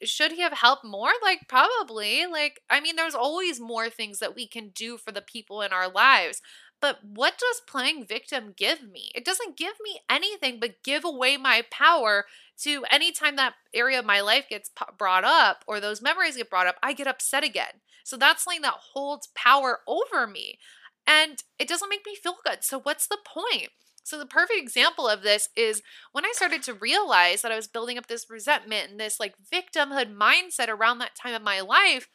should 0.05 0.33
he 0.33 0.43
have 0.43 0.53
helped 0.53 0.85
more? 0.85 1.11
Like, 1.23 1.49
probably. 1.49 2.27
Like, 2.27 2.61
I 2.71 2.81
mean, 2.81 2.97
there's 2.97 3.15
always 3.15 3.59
more 3.59 3.89
things 3.89 4.19
that 4.19 4.35
we 4.35 4.47
can 4.47 4.69
do 4.69 4.97
for 4.97 5.13
the 5.13 5.23
people 5.23 5.63
in 5.63 5.73
our 5.73 5.91
lives. 5.91 6.43
But 6.83 6.99
what 7.05 7.39
does 7.39 7.63
playing 7.67 8.07
victim 8.07 8.55
give 8.57 8.83
me? 8.83 9.11
It 9.15 9.25
doesn't 9.25 9.57
give 9.57 9.75
me 9.83 10.01
anything 10.11 10.59
but 10.61 10.83
give 10.83 11.05
away 11.05 11.37
my 11.37 11.63
power 11.71 12.25
to 12.63 12.85
anytime 12.91 13.37
that 13.37 13.55
area 13.73 14.01
of 14.01 14.05
my 14.05 14.21
life 14.21 14.49
gets 14.51 14.69
brought 14.99 15.23
up 15.23 15.65
or 15.69 15.79
those 15.79 16.03
memories 16.03 16.37
get 16.37 16.51
brought 16.51 16.67
up, 16.67 16.77
I 16.83 16.93
get 16.93 17.07
upset 17.07 17.45
again. 17.45 17.81
So 18.05 18.17
that's 18.17 18.43
something 18.43 18.63
that 18.63 18.75
holds 18.95 19.29
power 19.37 19.79
over 19.87 20.27
me. 20.27 20.59
And 21.07 21.43
it 21.57 21.69
doesn't 21.69 21.89
make 21.89 22.05
me 22.05 22.17
feel 22.17 22.35
good. 22.45 22.65
So 22.65 22.81
what's 22.81 23.07
the 23.07 23.19
point? 23.25 23.69
So 24.03 24.19
the 24.19 24.27
perfect 24.27 24.59
example 24.59 25.07
of 25.07 25.23
this 25.23 25.51
is 25.57 25.83
when 26.11 26.25
I 26.25 26.33
started 26.35 26.65
to 26.65 26.75
realize 26.75 27.43
that 27.43 27.53
I 27.53 27.57
was 27.57 27.69
building 27.69 27.97
up 27.97 28.09
this 28.09 28.29
resentment 28.29 28.91
and 28.91 28.99
this 28.99 29.21
like 29.21 29.35
victimhood 29.53 30.13
mindset 30.13 30.69
around 30.69 30.99
that 30.99 31.15
time 31.15 31.35
of 31.35 31.43
my 31.43 31.61
life, 31.61 32.09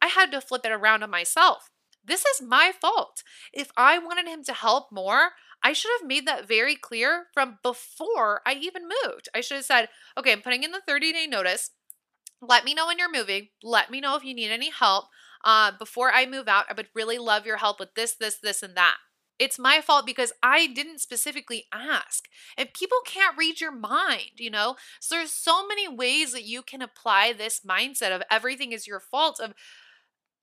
I 0.00 0.06
had 0.06 0.30
to 0.30 0.40
flip 0.40 0.64
it 0.64 0.70
around 0.70 1.02
on 1.02 1.10
myself. 1.10 1.70
This 2.04 2.24
is 2.24 2.42
my 2.42 2.72
fault. 2.78 3.22
If 3.52 3.70
I 3.76 3.98
wanted 3.98 4.26
him 4.26 4.42
to 4.44 4.52
help 4.52 4.90
more, 4.90 5.32
I 5.62 5.72
should 5.72 5.92
have 6.00 6.08
made 6.08 6.26
that 6.26 6.48
very 6.48 6.74
clear 6.74 7.26
from 7.32 7.58
before 7.62 8.40
I 8.44 8.54
even 8.54 8.88
moved. 9.04 9.28
I 9.34 9.40
should 9.40 9.56
have 9.56 9.64
said, 9.64 9.88
okay, 10.18 10.32
I'm 10.32 10.42
putting 10.42 10.64
in 10.64 10.72
the 10.72 10.82
30 10.86 11.12
day 11.12 11.26
notice. 11.26 11.70
Let 12.40 12.64
me 12.64 12.74
know 12.74 12.86
when 12.86 12.98
you're 12.98 13.12
moving. 13.12 13.48
Let 13.62 13.90
me 13.90 14.00
know 14.00 14.16
if 14.16 14.24
you 14.24 14.34
need 14.34 14.50
any 14.50 14.70
help. 14.70 15.06
Uh, 15.44 15.72
before 15.78 16.12
I 16.12 16.26
move 16.26 16.48
out, 16.48 16.66
I 16.68 16.74
would 16.74 16.88
really 16.94 17.18
love 17.18 17.46
your 17.46 17.58
help 17.58 17.78
with 17.78 17.94
this, 17.94 18.14
this, 18.14 18.38
this, 18.42 18.62
and 18.62 18.76
that. 18.76 18.96
It's 19.38 19.58
my 19.58 19.80
fault 19.80 20.06
because 20.06 20.32
I 20.42 20.68
didn't 20.68 21.00
specifically 21.00 21.64
ask. 21.72 22.28
And 22.56 22.72
people 22.74 22.98
can't 23.04 23.36
read 23.36 23.60
your 23.60 23.72
mind, 23.72 24.32
you 24.36 24.50
know? 24.50 24.76
So 25.00 25.16
there's 25.16 25.32
so 25.32 25.66
many 25.66 25.88
ways 25.88 26.32
that 26.32 26.44
you 26.44 26.62
can 26.62 26.82
apply 26.82 27.32
this 27.32 27.60
mindset 27.68 28.14
of 28.14 28.22
everything 28.30 28.72
is 28.72 28.86
your 28.86 29.00
fault 29.00 29.40
of 29.40 29.54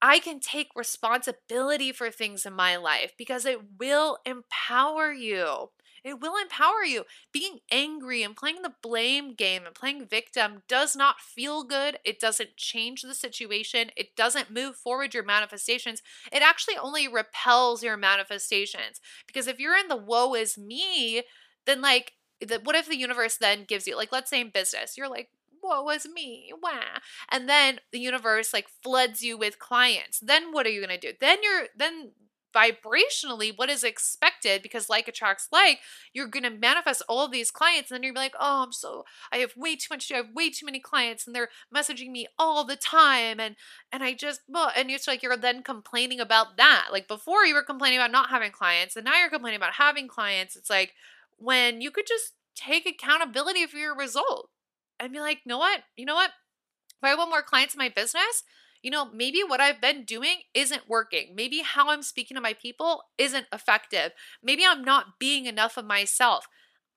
I 0.01 0.19
can 0.19 0.39
take 0.39 0.69
responsibility 0.75 1.91
for 1.91 2.09
things 2.09 2.45
in 2.45 2.53
my 2.53 2.77
life 2.77 3.13
because 3.17 3.45
it 3.45 3.59
will 3.79 4.17
empower 4.25 5.12
you. 5.12 5.71
It 6.01 6.21
will 6.21 6.35
empower 6.41 6.85
you. 6.85 7.03
Being 7.33 7.59
angry 7.69 8.23
and 8.23 8.33
playing 8.35 8.62
the 8.62 8.73
blame 8.81 9.33
game 9.33 9.65
and 9.65 9.75
playing 9.75 10.07
victim 10.07 10.63
does 10.69 10.95
not 10.95 11.19
feel 11.19 11.65
good. 11.65 11.97
It 12.05 12.21
doesn't 12.21 12.55
change 12.55 13.01
the 13.01 13.13
situation. 13.13 13.91
It 13.97 14.15
doesn't 14.15 14.49
move 14.49 14.77
forward 14.77 15.13
your 15.13 15.25
manifestations. 15.25 16.01
It 16.31 16.41
actually 16.41 16.77
only 16.77 17.09
repels 17.09 17.83
your 17.83 17.97
manifestations. 17.97 19.01
Because 19.27 19.47
if 19.47 19.59
you're 19.59 19.77
in 19.77 19.89
the 19.89 19.97
woe 19.97 20.33
is 20.35 20.57
me, 20.57 21.23
then 21.65 21.81
like, 21.81 22.13
what 22.63 22.77
if 22.77 22.88
the 22.88 22.97
universe 22.97 23.35
then 23.35 23.65
gives 23.65 23.85
you, 23.85 23.97
like, 23.97 24.13
let's 24.13 24.29
say 24.29 24.39
in 24.39 24.51
business, 24.51 24.95
you're 24.97 25.09
like, 25.09 25.27
what 25.69 25.86
was 25.86 26.08
me? 26.08 26.51
Wah. 26.62 26.99
And 27.29 27.47
then 27.47 27.79
the 27.91 27.99
universe 27.99 28.53
like 28.53 28.67
floods 28.84 29.23
you 29.23 29.38
with 29.38 29.60
clients. 29.60 30.19
Then 30.19 30.51
what 30.51 30.65
are 30.65 30.69
you 30.69 30.86
going 30.86 30.99
to 30.99 31.12
do? 31.12 31.17
Then 31.19 31.38
you're, 31.43 31.67
then 31.77 32.12
vibrationally 32.53 33.55
what 33.55 33.69
is 33.69 33.84
expected 33.84 34.63
because 34.63 34.89
like 34.89 35.08
attracts 35.08 35.47
like 35.51 35.79
you're 36.13 36.27
going 36.27 36.43
to 36.43 36.49
manifest 36.49 37.03
all 37.08 37.23
of 37.23 37.32
these 37.32 37.51
clients 37.51 37.91
and 37.91 37.97
then 37.97 38.03
you're 38.03 38.13
like 38.13 38.34
oh 38.39 38.63
i'm 38.63 38.71
so 38.71 39.05
i 39.32 39.38
have 39.38 39.55
way 39.55 39.75
too 39.75 39.88
much 39.91 40.12
i 40.12 40.15
have 40.15 40.34
way 40.34 40.49
too 40.49 40.65
many 40.65 40.79
clients 40.79 41.27
and 41.27 41.36
they're 41.36 41.49
messaging 41.71 42.10
me 42.10 42.25
all 42.39 42.65
the 42.65 42.75
time 42.75 43.39
and 43.39 43.55
and 43.91 44.03
i 44.03 44.13
just 44.13 44.41
well 44.47 44.71
and 44.75 44.89
it's 44.89 45.08
like 45.08 45.21
you're 45.21 45.38
then 45.38 45.62
complaining 45.62 46.19
about 46.19 46.58
that 46.58 46.88
like 46.91 47.08
before 47.08 47.45
you 47.45 47.53
were 47.53 47.62
complaining 47.62 47.99
about 47.99 48.12
not 48.12 48.32
having 48.32 48.51
clients 48.51 48.95
and 48.95 49.05
now 49.05 49.19
you're 49.19 49.29
complaining 49.29 49.58
about 49.58 49.73
having 49.73 50.08
clients 50.08 50.55
it's 50.55 50.71
like 50.71 50.93
when 51.38 51.82
you 51.82 51.91
could 51.91 52.08
just 52.08 52.34
take 52.55 52.88
accountability 52.88 53.67
for 53.67 53.77
your 53.77 53.95
result 53.95 54.49
and 54.99 55.13
be 55.13 55.19
like, 55.19 55.39
you 55.45 55.49
know 55.49 55.57
what? 55.57 55.81
You 55.95 56.05
know 56.05 56.15
what? 56.15 56.31
If 57.01 57.03
I 57.03 57.15
want 57.15 57.29
more 57.29 57.41
clients 57.41 57.73
in 57.73 57.77
my 57.77 57.89
business, 57.89 58.43
you 58.81 58.91
know, 58.91 59.09
maybe 59.12 59.41
what 59.45 59.62
I've 59.62 59.81
been 59.81 60.05
doing 60.05 60.38
isn't 60.53 60.89
working. 60.89 61.33
Maybe 61.35 61.62
how 61.63 61.89
I'm 61.89 62.01
speaking 62.03 62.35
to 62.35 62.41
my 62.41 62.53
people 62.53 63.03
isn't 63.17 63.47
effective. 63.51 64.12
Maybe 64.43 64.63
I'm 64.65 64.83
not 64.83 65.19
being 65.19 65.45
enough 65.45 65.77
of 65.77 65.85
myself. 65.85 66.47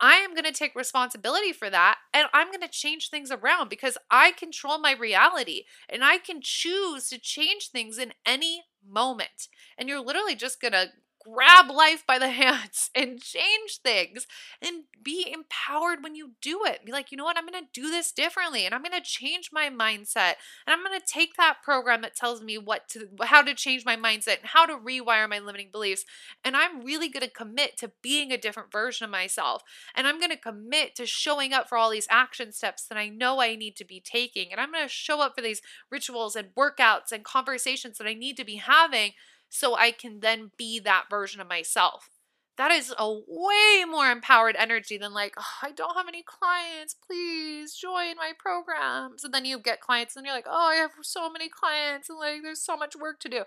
I 0.00 0.14
am 0.14 0.34
going 0.34 0.44
to 0.44 0.52
take 0.52 0.74
responsibility 0.74 1.52
for 1.52 1.70
that 1.70 1.98
and 2.12 2.26
I'm 2.34 2.48
going 2.48 2.62
to 2.62 2.68
change 2.68 3.08
things 3.08 3.30
around 3.30 3.68
because 3.68 3.96
I 4.10 4.32
control 4.32 4.78
my 4.78 4.94
reality 4.94 5.62
and 5.88 6.04
I 6.04 6.18
can 6.18 6.40
choose 6.42 7.08
to 7.08 7.20
change 7.20 7.68
things 7.68 7.98
in 7.98 8.12
any 8.26 8.64
moment. 8.84 9.46
And 9.78 9.88
you're 9.88 10.00
literally 10.00 10.34
just 10.34 10.60
going 10.60 10.72
to 10.72 10.88
grab 11.24 11.70
life 11.70 12.04
by 12.06 12.18
the 12.18 12.28
hands 12.42 12.90
and 12.94 13.20
change 13.20 13.80
things 13.82 14.26
and 14.60 14.84
be 15.02 15.30
empowered 15.32 16.02
when 16.02 16.14
you 16.14 16.32
do 16.40 16.62
it. 16.64 16.84
Be 16.84 16.92
like, 16.92 17.10
you 17.10 17.16
know 17.16 17.24
what? 17.24 17.36
I'm 17.36 17.46
going 17.46 17.62
to 17.62 17.80
do 17.80 17.90
this 17.90 18.12
differently 18.12 18.64
and 18.64 18.74
I'm 18.74 18.82
going 18.82 18.92
to 18.92 19.00
change 19.00 19.50
my 19.52 19.68
mindset. 19.68 20.34
And 20.66 20.72
I'm 20.72 20.84
going 20.84 20.98
to 20.98 21.06
take 21.06 21.36
that 21.36 21.62
program 21.62 22.02
that 22.02 22.14
tells 22.14 22.42
me 22.42 22.58
what 22.58 22.88
to 22.90 23.08
how 23.22 23.42
to 23.42 23.54
change 23.54 23.84
my 23.84 23.96
mindset 23.96 24.38
and 24.40 24.46
how 24.46 24.66
to 24.66 24.74
rewire 24.74 25.28
my 25.28 25.38
limiting 25.38 25.68
beliefs. 25.70 26.04
And 26.44 26.56
I'm 26.56 26.84
really 26.84 27.08
going 27.08 27.24
to 27.24 27.30
commit 27.30 27.76
to 27.78 27.92
being 28.02 28.32
a 28.32 28.38
different 28.38 28.72
version 28.72 29.04
of 29.04 29.10
myself. 29.10 29.62
And 29.94 30.06
I'm 30.06 30.18
going 30.18 30.30
to 30.30 30.36
commit 30.36 30.94
to 30.96 31.06
showing 31.06 31.52
up 31.52 31.68
for 31.68 31.76
all 31.78 31.90
these 31.90 32.06
action 32.10 32.52
steps 32.52 32.84
that 32.86 32.98
I 32.98 33.08
know 33.08 33.40
I 33.40 33.56
need 33.56 33.76
to 33.76 33.84
be 33.84 34.00
taking. 34.00 34.52
And 34.52 34.60
I'm 34.60 34.72
going 34.72 34.84
to 34.84 34.88
show 34.88 35.20
up 35.20 35.34
for 35.34 35.42
these 35.42 35.62
rituals 35.90 36.36
and 36.36 36.54
workouts 36.54 37.12
and 37.12 37.24
conversations 37.24 37.98
that 37.98 38.06
I 38.06 38.14
need 38.14 38.36
to 38.36 38.44
be 38.44 38.56
having 38.56 39.12
so 39.54 39.76
I 39.76 39.90
can 39.92 40.20
then 40.20 40.50
be 40.56 40.80
that 40.80 41.04
version 41.10 41.40
of 41.40 41.46
myself. 41.46 42.08
That 42.56 42.70
is 42.70 42.94
a 42.98 43.12
way 43.12 43.84
more 43.86 44.10
empowered 44.10 44.56
energy 44.58 44.96
than 44.96 45.12
like, 45.12 45.34
oh, 45.38 45.58
I 45.62 45.72
don't 45.72 45.94
have 45.94 46.08
any 46.08 46.22
clients. 46.22 46.94
Please 46.94 47.74
join 47.74 48.16
my 48.16 48.32
programs. 48.38 49.24
And 49.24 49.32
then 49.32 49.44
you 49.44 49.58
get 49.58 49.80
clients 49.80 50.16
and 50.16 50.24
you're 50.24 50.34
like, 50.34 50.46
oh, 50.48 50.70
I 50.70 50.76
have 50.76 50.92
so 51.02 51.30
many 51.30 51.50
clients 51.50 52.08
and 52.08 52.18
like 52.18 52.42
there's 52.42 52.62
so 52.62 52.78
much 52.78 52.96
work 52.96 53.20
to 53.20 53.28
do. 53.28 53.42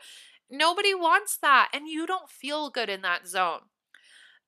Nobody 0.49 0.93
wants 0.93 1.37
that. 1.37 1.69
And 1.73 1.87
you 1.87 2.05
don't 2.05 2.29
feel 2.29 2.69
good 2.69 2.89
in 2.89 3.01
that 3.01 3.27
zone. 3.27 3.61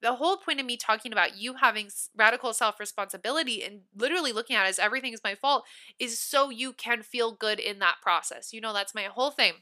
The 0.03 0.15
whole 0.15 0.37
point 0.37 0.59
of 0.59 0.65
me 0.67 0.77
talking 0.77 1.11
about 1.11 1.37
you 1.37 1.55
having 1.55 1.89
radical 2.15 2.53
self 2.53 2.79
responsibility 2.79 3.63
and 3.63 3.81
literally 3.95 4.31
looking 4.31 4.55
at 4.55 4.67
it 4.67 4.69
as 4.69 4.79
everything 4.79 5.11
is 5.11 5.21
my 5.23 5.33
fault 5.33 5.63
is 5.97 6.19
so 6.19 6.51
you 6.51 6.71
can 6.73 7.01
feel 7.01 7.31
good 7.31 7.59
in 7.59 7.79
that 7.79 7.95
process. 8.03 8.53
You 8.53 8.61
know, 8.61 8.73
that's 8.73 8.93
my 8.93 9.05
whole 9.05 9.31
thing 9.31 9.53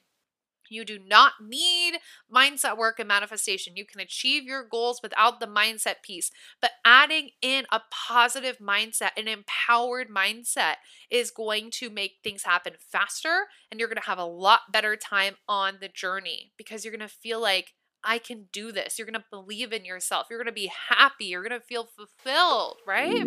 You 0.69 0.85
do 0.85 0.99
not 0.99 1.33
need 1.41 1.95
mindset 2.33 2.77
work 2.77 2.99
and 2.99 3.07
manifestation. 3.07 3.75
You 3.75 3.85
can 3.85 4.01
achieve 4.01 4.43
your 4.43 4.63
goals 4.63 4.99
without 5.01 5.39
the 5.39 5.47
mindset 5.47 6.01
piece. 6.03 6.31
But 6.61 6.71
adding 6.85 7.29
in 7.41 7.65
a 7.71 7.81
positive 7.91 8.57
mindset, 8.59 9.11
an 9.17 9.27
empowered 9.27 10.09
mindset, 10.09 10.75
is 11.09 11.31
going 11.31 11.71
to 11.71 11.89
make 11.89 12.17
things 12.23 12.43
happen 12.43 12.73
faster. 12.79 13.45
And 13.71 13.79
you're 13.79 13.89
going 13.89 14.01
to 14.01 14.07
have 14.07 14.19
a 14.19 14.25
lot 14.25 14.71
better 14.71 14.95
time 14.95 15.35
on 15.47 15.77
the 15.81 15.87
journey 15.87 16.51
because 16.57 16.83
you're 16.83 16.95
going 16.95 17.07
to 17.07 17.13
feel 17.13 17.41
like, 17.41 17.73
I 18.07 18.19
can 18.19 18.49
do 18.53 18.71
this. 18.71 18.99
You're 18.99 19.07
going 19.07 19.19
to 19.19 19.25
believe 19.31 19.73
in 19.73 19.83
yourself. 19.83 20.27
You're 20.29 20.37
going 20.37 20.45
to 20.45 20.51
be 20.51 20.71
happy. 20.89 21.25
You're 21.25 21.41
going 21.41 21.59
to 21.59 21.65
feel 21.65 21.85
fulfilled, 21.85 22.77
right? 22.85 23.25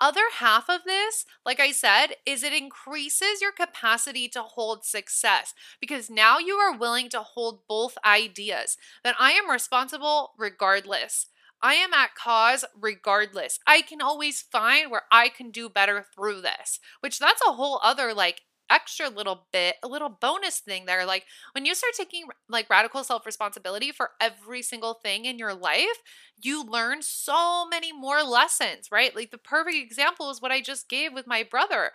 Other 0.00 0.22
half 0.38 0.70
of 0.70 0.84
this, 0.86 1.26
like 1.44 1.60
I 1.60 1.72
said, 1.72 2.16
is 2.24 2.42
it 2.42 2.54
increases 2.54 3.42
your 3.42 3.52
capacity 3.52 4.28
to 4.28 4.42
hold 4.42 4.84
success 4.84 5.52
because 5.78 6.08
now 6.08 6.38
you 6.38 6.54
are 6.54 6.76
willing 6.76 7.10
to 7.10 7.20
hold 7.20 7.66
both 7.68 7.98
ideas 8.04 8.78
that 9.04 9.14
I 9.20 9.32
am 9.32 9.50
responsible 9.50 10.32
regardless. 10.38 11.26
I 11.62 11.74
am 11.74 11.92
at 11.92 12.14
cause 12.14 12.64
regardless. 12.74 13.58
I 13.66 13.82
can 13.82 14.00
always 14.00 14.40
find 14.40 14.90
where 14.90 15.02
I 15.12 15.28
can 15.28 15.50
do 15.50 15.68
better 15.68 16.06
through 16.14 16.40
this, 16.40 16.80
which 17.00 17.18
that's 17.18 17.42
a 17.46 17.52
whole 17.52 17.78
other 17.82 18.14
like 18.14 18.40
extra 18.70 19.08
little 19.08 19.46
bit, 19.52 19.76
a 19.82 19.88
little 19.88 20.08
bonus 20.08 20.60
thing 20.60 20.86
there. 20.86 21.04
Like 21.04 21.24
when 21.52 21.64
you 21.66 21.74
start 21.74 21.92
taking 21.96 22.24
like 22.48 22.70
radical 22.70 23.04
self 23.04 23.26
responsibility 23.26 23.92
for 23.92 24.10
every 24.20 24.62
single 24.62 24.94
thing 24.94 25.24
in 25.24 25.38
your 25.38 25.54
life, 25.54 25.98
you 26.40 26.64
learn 26.64 27.02
so 27.02 27.66
many 27.68 27.92
more 27.92 28.22
lessons, 28.22 28.88
right? 28.90 29.14
Like 29.14 29.30
the 29.30 29.38
perfect 29.38 29.76
example 29.76 30.30
is 30.30 30.40
what 30.40 30.52
I 30.52 30.60
just 30.60 30.88
gave 30.88 31.12
with 31.12 31.26
my 31.26 31.42
brother. 31.42 31.92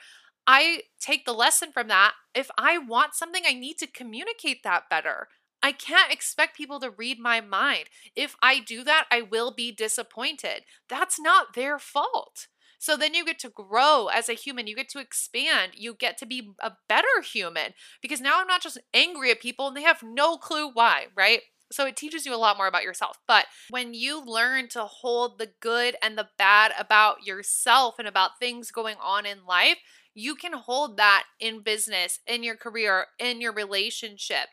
I 0.47 0.81
take 0.99 1.25
the 1.25 1.33
lesson 1.33 1.71
from 1.71 1.87
that. 1.87 2.13
If 2.33 2.49
I 2.57 2.77
want 2.77 3.15
something, 3.15 3.43
I 3.47 3.53
need 3.53 3.77
to 3.79 3.87
communicate 3.87 4.63
that 4.63 4.89
better. 4.89 5.27
I 5.63 5.71
can't 5.71 6.11
expect 6.13 6.55
people 6.55 6.79
to 6.81 6.91
read 6.91 7.17
my 7.19 7.41
mind. 7.41 7.85
If 8.15 8.35
I 8.41 8.59
do 8.59 8.83
that, 8.83 9.07
I 9.09 9.21
will 9.23 9.51
be 9.51 9.71
disappointed. 9.71 10.63
That's 10.87 11.19
not 11.19 11.55
their 11.55 11.79
fault. 11.79 12.47
So 12.85 12.95
then 12.95 13.15
you 13.15 13.25
get 13.25 13.39
to 13.39 13.49
grow 13.49 14.09
as 14.13 14.29
a 14.29 14.33
human, 14.33 14.67
you 14.67 14.75
get 14.75 14.89
to 14.89 14.99
expand, 14.99 15.71
you 15.73 15.95
get 15.95 16.19
to 16.19 16.25
be 16.27 16.51
a 16.59 16.73
better 16.87 17.07
human 17.23 17.73
because 17.99 18.21
now 18.21 18.39
I'm 18.39 18.45
not 18.45 18.61
just 18.61 18.77
angry 18.93 19.31
at 19.31 19.41
people 19.41 19.67
and 19.67 19.75
they 19.75 19.81
have 19.81 20.03
no 20.03 20.37
clue 20.37 20.69
why, 20.71 21.07
right? 21.17 21.41
So 21.71 21.87
it 21.87 21.95
teaches 21.95 22.27
you 22.27 22.35
a 22.35 22.37
lot 22.37 22.57
more 22.57 22.67
about 22.67 22.83
yourself. 22.83 23.17
But 23.27 23.47
when 23.71 23.95
you 23.95 24.23
learn 24.23 24.67
to 24.69 24.83
hold 24.83 25.39
the 25.39 25.49
good 25.61 25.95
and 25.99 26.15
the 26.15 26.27
bad 26.37 26.73
about 26.77 27.25
yourself 27.25 27.95
and 27.97 28.07
about 28.07 28.37
things 28.39 28.69
going 28.69 28.97
on 29.03 29.25
in 29.25 29.47
life, 29.47 29.79
you 30.13 30.35
can 30.35 30.53
hold 30.53 30.97
that 30.97 31.23
in 31.39 31.61
business, 31.63 32.19
in 32.27 32.43
your 32.43 32.55
career, 32.55 33.07
in 33.17 33.41
your 33.41 33.51
relationship 33.51 34.49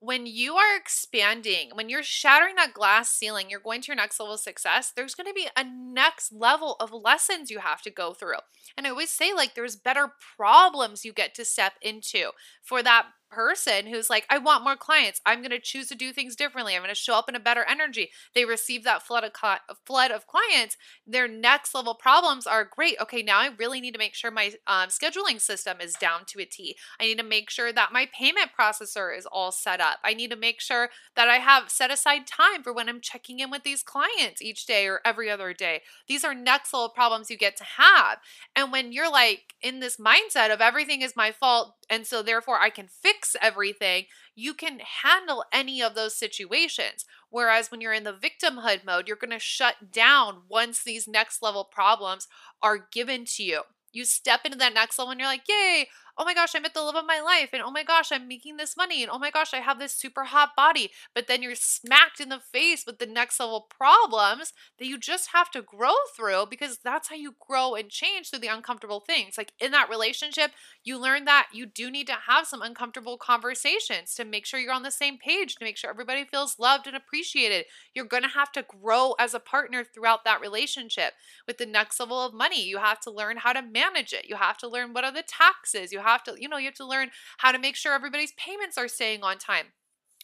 when 0.00 0.26
you 0.26 0.54
are 0.54 0.76
expanding, 0.76 1.70
when 1.74 1.88
you're 1.88 2.02
shattering 2.02 2.54
that 2.56 2.74
glass 2.74 3.10
ceiling, 3.10 3.50
you're 3.50 3.60
going 3.60 3.80
to 3.82 3.88
your 3.88 3.96
next 3.96 4.20
level 4.20 4.34
of 4.34 4.40
success, 4.40 4.92
there's 4.94 5.14
going 5.14 5.26
to 5.26 5.32
be 5.32 5.48
a 5.56 5.64
next 5.64 6.32
level 6.32 6.76
of 6.80 6.92
lessons 6.92 7.50
you 7.50 7.58
have 7.58 7.82
to 7.82 7.90
go 7.90 8.12
through. 8.12 8.38
And 8.76 8.86
I 8.86 8.90
always 8.90 9.10
say, 9.10 9.32
like, 9.34 9.54
there's 9.54 9.76
better 9.76 10.12
problems 10.36 11.04
you 11.04 11.12
get 11.12 11.34
to 11.34 11.44
step 11.44 11.74
into 11.82 12.30
for 12.62 12.82
that 12.82 13.06
person 13.30 13.86
who's 13.86 14.10
like, 14.10 14.26
I 14.30 14.38
want 14.38 14.64
more 14.64 14.76
clients. 14.76 15.20
I'm 15.24 15.38
going 15.38 15.50
to 15.50 15.60
choose 15.60 15.88
to 15.88 15.94
do 15.94 16.12
things 16.12 16.36
differently. 16.36 16.74
I'm 16.74 16.82
going 16.82 16.88
to 16.88 16.94
show 16.94 17.14
up 17.14 17.28
in 17.28 17.34
a 17.34 17.40
better 17.40 17.64
energy. 17.68 18.10
They 18.34 18.44
receive 18.44 18.84
that 18.84 19.02
flood 19.02 19.24
of 19.24 19.32
cl- 19.38 19.58
flood 19.84 20.10
of 20.10 20.26
clients. 20.26 20.76
Their 21.06 21.28
next 21.28 21.74
level 21.74 21.94
problems 21.94 22.46
are 22.46 22.64
great. 22.64 22.96
Okay, 23.00 23.22
now 23.22 23.38
I 23.38 23.50
really 23.58 23.80
need 23.80 23.92
to 23.92 23.98
make 23.98 24.14
sure 24.14 24.30
my 24.30 24.52
um, 24.66 24.88
scheduling 24.88 25.40
system 25.40 25.78
is 25.80 25.94
down 25.94 26.20
to 26.28 26.40
a 26.40 26.44
T. 26.44 26.76
I 27.00 27.04
need 27.04 27.18
to 27.18 27.24
make 27.24 27.50
sure 27.50 27.72
that 27.72 27.92
my 27.92 28.08
payment 28.12 28.50
processor 28.58 29.16
is 29.16 29.26
all 29.26 29.52
set 29.52 29.80
up. 29.80 29.98
I 30.04 30.14
need 30.14 30.30
to 30.30 30.36
make 30.36 30.60
sure 30.60 30.90
that 31.16 31.28
I 31.28 31.36
have 31.36 31.70
set 31.70 31.90
aside 31.90 32.26
time 32.26 32.62
for 32.62 32.72
when 32.72 32.88
I'm 32.88 33.00
checking 33.00 33.40
in 33.40 33.50
with 33.50 33.62
these 33.62 33.82
clients 33.82 34.42
each 34.42 34.66
day 34.66 34.86
or 34.86 35.00
every 35.04 35.30
other 35.30 35.52
day. 35.52 35.82
These 36.06 36.24
are 36.24 36.34
next 36.34 36.72
level 36.72 36.88
problems 36.88 37.30
you 37.30 37.36
get 37.36 37.56
to 37.56 37.64
have. 37.64 38.18
And 38.54 38.72
when 38.72 38.92
you're 38.92 39.10
like 39.10 39.54
in 39.60 39.80
this 39.80 39.96
mindset 39.96 40.52
of 40.52 40.60
everything 40.60 41.02
is 41.02 41.16
my 41.16 41.32
fault, 41.32 41.74
and 41.90 42.06
so 42.06 42.22
therefore 42.22 42.60
I 42.60 42.70
can 42.70 42.86
fix 42.88 43.17
everything, 43.40 44.04
you 44.34 44.54
can 44.54 44.80
handle 45.02 45.44
any 45.52 45.82
of 45.82 45.94
those 45.94 46.16
situations. 46.16 47.04
Whereas 47.30 47.70
when 47.70 47.80
you're 47.80 47.92
in 47.92 48.04
the 48.04 48.12
victimhood 48.12 48.84
mode, 48.84 49.06
you're 49.06 49.16
going 49.16 49.30
to 49.30 49.38
shut 49.38 49.92
down 49.92 50.42
once 50.48 50.82
these 50.82 51.08
next 51.08 51.42
level 51.42 51.64
problems 51.64 52.28
are 52.62 52.88
given 52.90 53.24
to 53.36 53.42
you. 53.42 53.62
You 53.92 54.04
step 54.04 54.40
into 54.44 54.58
that 54.58 54.74
next 54.74 54.98
level 54.98 55.12
and 55.12 55.20
you're 55.20 55.28
like, 55.28 55.48
yay, 55.48 55.88
oh 56.18 56.24
my 56.24 56.34
gosh, 56.34 56.54
I'm 56.54 56.64
at 56.64 56.74
the 56.74 56.82
love 56.82 56.96
of 56.96 57.06
my 57.06 57.20
life. 57.20 57.50
And 57.52 57.62
oh 57.62 57.70
my 57.70 57.84
gosh, 57.84 58.10
I'm 58.12 58.28
making 58.28 58.56
this 58.56 58.76
money. 58.76 59.02
And 59.02 59.10
oh 59.10 59.18
my 59.18 59.30
gosh, 59.30 59.54
I 59.54 59.58
have 59.58 59.78
this 59.78 59.94
super 59.94 60.24
hot 60.24 60.50
body. 60.56 60.90
But 61.14 61.26
then 61.26 61.42
you're 61.42 61.54
smacked 61.54 62.20
in 62.20 62.28
the 62.28 62.40
face 62.40 62.84
with 62.86 62.98
the 62.98 63.06
next 63.06 63.40
level 63.40 63.66
problems 63.70 64.52
that 64.78 64.86
you 64.86 64.98
just 64.98 65.30
have 65.32 65.50
to 65.52 65.62
grow 65.62 65.94
through 66.16 66.46
because 66.50 66.78
that's 66.84 67.08
how 67.08 67.16
you 67.16 67.34
grow 67.40 67.74
and 67.74 67.88
change 67.88 68.30
through 68.30 68.40
the 68.40 68.48
uncomfortable 68.48 69.00
things. 69.00 69.38
Like 69.38 69.52
in 69.58 69.70
that 69.72 69.88
relationship, 69.88 70.50
you 70.84 71.00
learn 71.00 71.24
that 71.24 71.48
you 71.52 71.66
do 71.66 71.90
need 71.90 72.06
to 72.08 72.16
have 72.26 72.46
some 72.46 72.62
uncomfortable 72.62 73.16
conversations 73.16 74.14
to 74.14 74.24
make 74.24 74.44
sure 74.44 74.60
you're 74.60 74.72
on 74.72 74.82
the 74.82 74.90
same 74.90 75.18
page, 75.18 75.54
to 75.56 75.64
make 75.64 75.76
sure 75.76 75.90
everybody 75.90 76.24
feels 76.24 76.58
loved 76.58 76.86
and 76.86 76.96
appreciated. 76.96 77.64
You're 77.94 78.06
to 78.08 78.28
have 78.28 78.52
to 78.52 78.64
grow 78.66 79.14
as 79.18 79.34
a 79.34 79.40
partner 79.40 79.84
throughout 79.84 80.24
that 80.24 80.40
relationship. 80.40 81.12
With 81.46 81.58
the 81.58 81.66
next 81.66 82.00
level 82.00 82.20
of 82.20 82.34
money, 82.34 82.64
you 82.64 82.78
have 82.78 83.00
to 83.00 83.10
learn 83.10 83.38
how 83.38 83.52
to 83.52 83.62
manage 83.62 84.12
it. 84.12 84.28
You 84.28 84.36
have 84.36 84.56
to 84.58 84.68
learn 84.68 84.92
what 84.92 85.04
are 85.04 85.12
the 85.12 85.22
taxes. 85.22 85.92
You 85.92 86.00
have 86.00 86.07
to, 86.16 86.36
you 86.38 86.48
know, 86.48 86.56
you 86.56 86.66
have 86.66 86.74
to 86.74 86.86
learn 86.86 87.10
how 87.38 87.52
to 87.52 87.58
make 87.58 87.76
sure 87.76 87.92
everybody's 87.92 88.32
payments 88.32 88.78
are 88.78 88.88
staying 88.88 89.22
on 89.22 89.38
time 89.38 89.66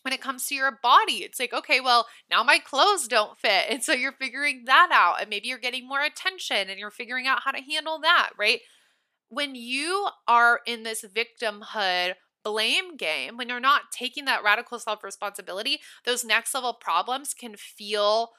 when 0.03 0.13
it 0.13 0.21
comes 0.21 0.47
to 0.47 0.55
your 0.55 0.79
body. 0.83 1.25
It's 1.25 1.41
like, 1.41 1.53
okay, 1.55 1.81
well, 1.81 2.07
now 2.31 2.43
my 2.43 2.59
clothes 2.59 3.09
don't 3.09 3.39
fit. 3.39 3.67
And 3.71 3.83
so 3.83 3.93
you're 3.93 4.13
figuring 4.13 4.65
that 4.67 4.91
out. 4.93 5.21
And 5.21 5.31
maybe 5.31 5.49
you're 5.49 5.59
getting 5.59 5.89
more 5.89 6.03
attention 6.03 6.69
and 6.69 6.79
you're 6.79 6.91
figuring 6.91 7.27
out 7.27 7.41
how 7.45 7.51
to 7.53 7.63
handle 7.63 7.99
that, 8.01 8.31
right? 8.39 8.61
When 9.29 9.55
you 9.55 10.09
are 10.29 10.61
in 10.67 10.83
this 10.83 11.05
victimhood 11.05 12.15
blame 12.45 12.97
game, 12.97 13.39
when 13.39 13.49
you're 13.49 13.59
not 13.59 13.91
taking 13.91 14.27
that 14.27 14.45
radical 14.45 14.79
self 14.79 15.03
responsibility, 15.03 15.81
those 16.05 16.25
next 16.25 16.55
level 16.55 16.75
problems 16.75 17.33
can 17.33 17.57
feel 17.57 18.31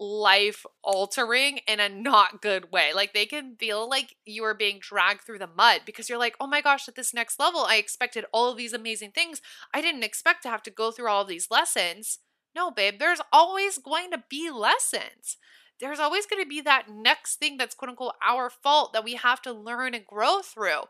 life 0.00 0.64
altering 0.82 1.60
in 1.68 1.78
a 1.78 1.88
not 1.88 2.40
good 2.40 2.72
way. 2.72 2.92
Like 2.94 3.12
they 3.12 3.26
can 3.26 3.56
feel 3.56 3.88
like 3.88 4.16
you 4.24 4.42
are 4.44 4.54
being 4.54 4.78
dragged 4.80 5.20
through 5.20 5.38
the 5.38 5.46
mud 5.46 5.82
because 5.84 6.08
you're 6.08 6.18
like, 6.18 6.36
oh 6.40 6.46
my 6.46 6.62
gosh, 6.62 6.88
at 6.88 6.96
this 6.96 7.12
next 7.12 7.38
level, 7.38 7.64
I 7.68 7.76
expected 7.76 8.24
all 8.32 8.50
of 8.50 8.56
these 8.56 8.72
amazing 8.72 9.12
things. 9.12 9.42
I 9.74 9.82
didn't 9.82 10.02
expect 10.02 10.42
to 10.44 10.48
have 10.48 10.62
to 10.64 10.70
go 10.70 10.90
through 10.90 11.08
all 11.08 11.24
these 11.24 11.50
lessons. 11.50 12.18
No, 12.56 12.70
babe, 12.70 12.94
there's 12.98 13.20
always 13.32 13.78
going 13.78 14.10
to 14.10 14.24
be 14.28 14.50
lessons. 14.50 15.36
There's 15.78 16.00
always 16.00 16.26
going 16.26 16.42
to 16.42 16.48
be 16.48 16.62
that 16.62 16.90
next 16.90 17.36
thing 17.36 17.58
that's 17.58 17.74
quote 17.74 17.90
unquote 17.90 18.14
our 18.26 18.50
fault 18.50 18.92
that 18.94 19.04
we 19.04 19.14
have 19.14 19.42
to 19.42 19.52
learn 19.52 19.94
and 19.94 20.06
grow 20.06 20.40
through. 20.40 20.82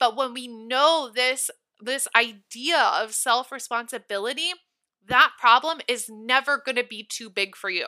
But 0.00 0.16
when 0.16 0.32
we 0.32 0.48
know 0.48 1.10
this 1.14 1.50
this 1.80 2.08
idea 2.16 2.78
of 2.78 3.14
self 3.14 3.52
responsibility, 3.52 4.52
that 5.06 5.32
problem 5.38 5.80
is 5.86 6.08
never 6.08 6.62
going 6.64 6.76
to 6.76 6.84
be 6.84 7.06
too 7.08 7.28
big 7.28 7.56
for 7.56 7.68
you 7.68 7.86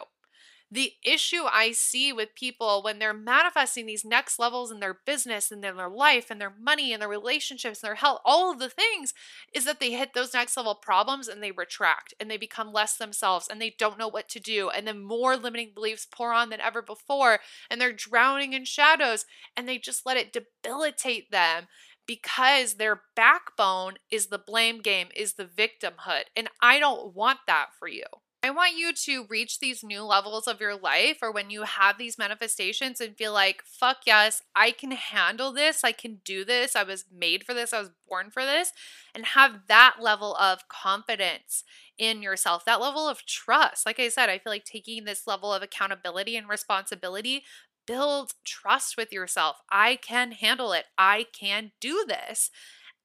the 0.70 0.92
issue 1.05 1.44
I 1.44 1.70
see 1.72 2.12
with 2.12 2.35
people 2.35 2.83
when 2.83 2.98
they're 2.98 3.14
manifesting 3.14 3.87
these 3.87 4.05
next 4.05 4.38
levels 4.38 4.72
in 4.72 4.81
their 4.81 4.98
business 5.07 5.52
and 5.52 5.64
in 5.64 5.76
their 5.76 5.88
life 5.88 6.29
and 6.29 6.40
their 6.40 6.52
money 6.61 6.92
and 6.92 7.00
their 7.00 7.09
relationships 7.09 7.83
and 7.83 7.88
their 7.88 7.94
health, 7.94 8.20
all 8.24 8.50
of 8.50 8.59
the 8.59 8.68
things, 8.68 9.14
is 9.55 9.64
that 9.64 9.79
they 9.79 9.92
hit 9.92 10.12
those 10.12 10.35
next 10.35 10.57
level 10.57 10.74
problems 10.74 11.29
and 11.29 11.40
they 11.40 11.52
retract 11.52 12.14
and 12.18 12.29
they 12.29 12.37
become 12.37 12.72
less 12.72 12.96
themselves 12.96 13.46
and 13.48 13.61
they 13.61 13.74
don't 13.79 13.98
know 13.98 14.09
what 14.09 14.29
to 14.31 14.40
do. 14.40 14.68
And 14.68 14.88
then 14.88 15.05
more 15.05 15.37
limiting 15.37 15.70
beliefs 15.72 16.07
pour 16.11 16.33
on 16.33 16.50
than 16.50 16.61
ever 16.61 16.83
before 16.83 17.38
and 17.70 17.81
they're 17.81 17.92
drowning 17.92 18.52
in 18.52 18.64
shadows 18.64 19.24
and 19.57 19.68
they 19.68 19.79
just 19.79 20.05
let 20.05 20.16
it 20.16 20.33
debilitate 20.33 21.31
them 21.31 21.68
because 22.07 22.74
their 22.74 23.02
backbone 23.14 23.94
is 24.11 24.26
the 24.26 24.38
blame 24.38 24.81
game, 24.81 25.09
is 25.14 25.35
the 25.35 25.44
victimhood. 25.44 26.24
And 26.37 26.48
I 26.61 26.79
don't 26.79 27.14
want 27.14 27.40
that 27.46 27.68
for 27.79 27.88
you. 27.88 28.05
I 28.46 28.50
want 28.50 28.76
you 28.76 28.92
to 28.92 29.26
reach 29.28 29.59
these 29.59 29.82
new 29.82 30.04
levels 30.04 30.46
of 30.46 30.61
your 30.61 30.76
life 30.76 31.18
or 31.20 31.32
when 31.32 31.50
you 31.50 31.62
have 31.64 31.98
these 31.98 32.16
manifestations 32.16 33.00
and 33.00 33.16
feel 33.16 33.32
like, 33.32 33.64
fuck 33.64 34.02
yes, 34.06 34.40
I 34.54 34.70
can 34.70 34.92
handle 34.92 35.52
this. 35.52 35.82
I 35.82 35.90
can 35.90 36.20
do 36.24 36.44
this. 36.44 36.76
I 36.76 36.85
was 36.85 37.06
made 37.12 37.42
for 37.42 37.54
this. 37.54 37.72
I 37.72 37.80
was 37.80 37.90
born 38.09 38.30
for 38.30 38.44
this. 38.44 38.70
And 39.16 39.26
have 39.26 39.62
that 39.66 39.96
level 40.00 40.37
of 40.37 40.68
confidence 40.68 41.64
in 41.98 42.22
yourself, 42.22 42.64
that 42.66 42.80
level 42.80 43.09
of 43.09 43.26
trust. 43.26 43.85
Like 43.85 43.98
I 43.98 44.09
said, 44.11 44.28
I 44.28 44.38
feel 44.38 44.52
like 44.52 44.64
taking 44.64 45.06
this 45.06 45.26
level 45.26 45.52
of 45.52 45.64
accountability 45.64 46.37
and 46.37 46.48
responsibility 46.48 47.42
builds 47.85 48.37
trust 48.44 48.96
with 48.96 49.12
yourself. 49.12 49.56
I 49.72 49.96
can 49.96 50.30
handle 50.30 50.70
it. 50.72 50.85
I 50.96 51.26
can 51.32 51.72
do 51.80 52.04
this. 52.06 52.52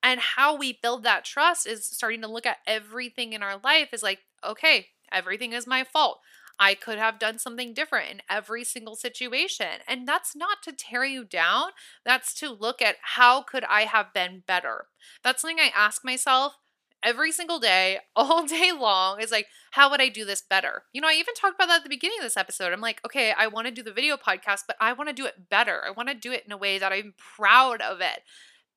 And 0.04 0.20
how 0.20 0.56
we 0.56 0.78
build 0.80 1.02
that 1.04 1.26
trust 1.26 1.66
is 1.66 1.84
starting 1.84 2.22
to 2.22 2.28
look 2.28 2.46
at 2.46 2.58
everything 2.68 3.34
in 3.34 3.42
our 3.42 3.60
life 3.64 3.90
is 3.92 4.04
like, 4.04 4.20
okay, 4.44 4.88
Everything 5.12 5.54
is 5.54 5.68
my 5.68 5.84
fault. 5.84 6.20
I 6.60 6.76
could 6.76 7.00
have 7.00 7.18
done 7.18 7.40
something 7.40 7.74
different 7.74 8.12
in 8.12 8.22
every 8.30 8.64
single 8.64 8.96
situation. 8.96 9.82
And 9.88 10.08
that's 10.08 10.36
not 10.36 10.62
to 10.64 10.72
tear 10.72 11.04
you 11.04 11.24
down, 11.24 11.70
that's 12.06 12.34
to 12.36 12.52
look 12.52 12.82
at 12.82 12.98
how 13.02 13.42
could 13.42 13.64
I 13.64 13.82
have 13.82 14.14
been 14.14 14.44
better. 14.46 14.86
That's 15.24 15.42
something 15.42 15.60
I 15.60 15.72
ask 15.76 16.06
myself 16.06 16.58
every 17.04 17.32
single 17.32 17.60
day, 17.60 18.00
all 18.16 18.46
day 18.46 18.72
long, 18.72 19.20
is 19.20 19.32
like, 19.32 19.48
how 19.72 19.90
would 19.90 20.02
I 20.02 20.10
do 20.10 20.26
this 20.26 20.42
better? 20.42 20.84
You 20.94 21.02
know, 21.02 21.08
I 21.08 21.14
even 21.14 21.34
talked 21.34 21.56
about 21.56 21.68
that 21.68 21.78
at 21.78 21.84
the 21.84 21.90
beginning 21.90 22.20
of 22.20 22.24
this 22.26 22.38
episode. 22.38 22.74
I'm 22.74 22.82
like, 22.82 23.02
okay, 23.06 23.34
I 23.36 23.48
want 23.48 23.68
to 23.68 23.74
do 23.74 23.84
the 23.84 23.94
video 23.94 24.18
podcast, 24.18 24.62
but 24.68 24.76
I 24.80 24.94
want 24.94 25.10
to 25.10 25.16
do 25.16 25.26
it 25.26 25.50
better. 25.50 25.82
I 25.86 25.92
want 25.92 26.10
to 26.10 26.16
do 26.16 26.32
it 26.32 26.44
in 26.46 26.52
a 26.52 26.58
way 26.58 26.78
that 26.78 26.92
I'm 26.92 27.14
proud 27.18 27.82
of 27.82 28.02
it. 28.02 28.22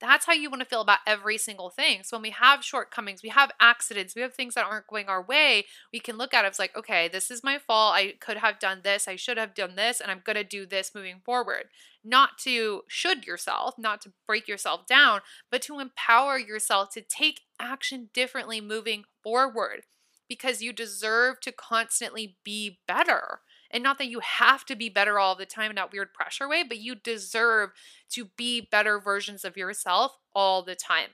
That's 0.05 0.27
how 0.27 0.35
you 0.35 0.51
want 0.51 0.61
to 0.61 0.69
feel 0.69 0.83
about 0.83 0.99
every 1.07 1.39
single 1.39 1.71
thing. 1.71 2.03
So 2.03 2.19
when 2.19 2.23
we 2.23 2.31
have 2.31 2.63
shortcomings, 2.63 3.23
we 3.23 3.31
have 3.31 3.51
accidents, 3.59 4.15
we 4.15 4.21
have 4.21 4.35
things 4.35 4.53
that 4.55 4.67
aren't 4.67 4.87
going 4.87 5.07
our 5.09 5.25
way, 5.25 5.65
we 5.95 5.99
can 5.99 6.19
look 6.19 6.35
at 6.35 6.45
it 6.45 6.49
as 6.49 6.59
like, 6.59 6.77
okay, 6.77 7.09
this 7.09 7.31
is 7.31 7.43
my 7.43 7.59
fault. 7.59 7.95
I 7.95 8.13
could 8.21 8.37
have 8.37 8.59
done 8.59 8.81
this. 8.85 9.09
I 9.09 9.17
should 9.17 9.39
have 9.39 9.55
done 9.55 9.77
this, 9.77 10.03
and 10.03 10.11
I'm 10.11 10.21
going 10.23 10.37
to 10.37 10.45
do 10.45 10.67
this 10.67 10.95
moving 10.95 11.23
forward. 11.25 11.69
Not 12.05 12.37
to 12.41 12.83
should 12.87 13.25
yourself, 13.27 13.77
not 13.79 14.03
to 14.03 14.13
break 14.27 14.47
yourself 14.47 14.87
down, 14.87 15.21
but 15.51 15.63
to 15.63 15.81
empower 15.81 16.39
yourself 16.39 16.91
to 16.91 17.01
take 17.01 17.41
action 17.59 18.11
differently 18.13 18.61
moving 18.61 19.05
forward 19.23 19.85
because 20.29 20.61
you 20.61 20.73
deserve 20.73 21.41
to 21.41 21.53
constantly 21.53 22.37
be 22.45 22.81
better. 22.87 23.41
And 23.75 23.83
not 23.83 23.99
that 23.99 24.09
you 24.09 24.21
have 24.21 24.65
to 24.67 24.77
be 24.77 24.89
better 24.89 25.19
all 25.19 25.35
the 25.35 25.45
time 25.45 25.71
in 25.71 25.75
that 25.77 25.93
weird 25.93 26.15
pressure 26.15 26.49
way, 26.49 26.63
but 26.63 26.79
you 26.79 26.95
deserve 26.95 27.71
to 28.11 28.27
be 28.37 28.61
better 28.61 29.01
versions 29.01 29.45
of 29.45 29.57
yourself 29.57 30.17
all 30.35 30.63
the 30.63 30.77
time. 30.77 31.11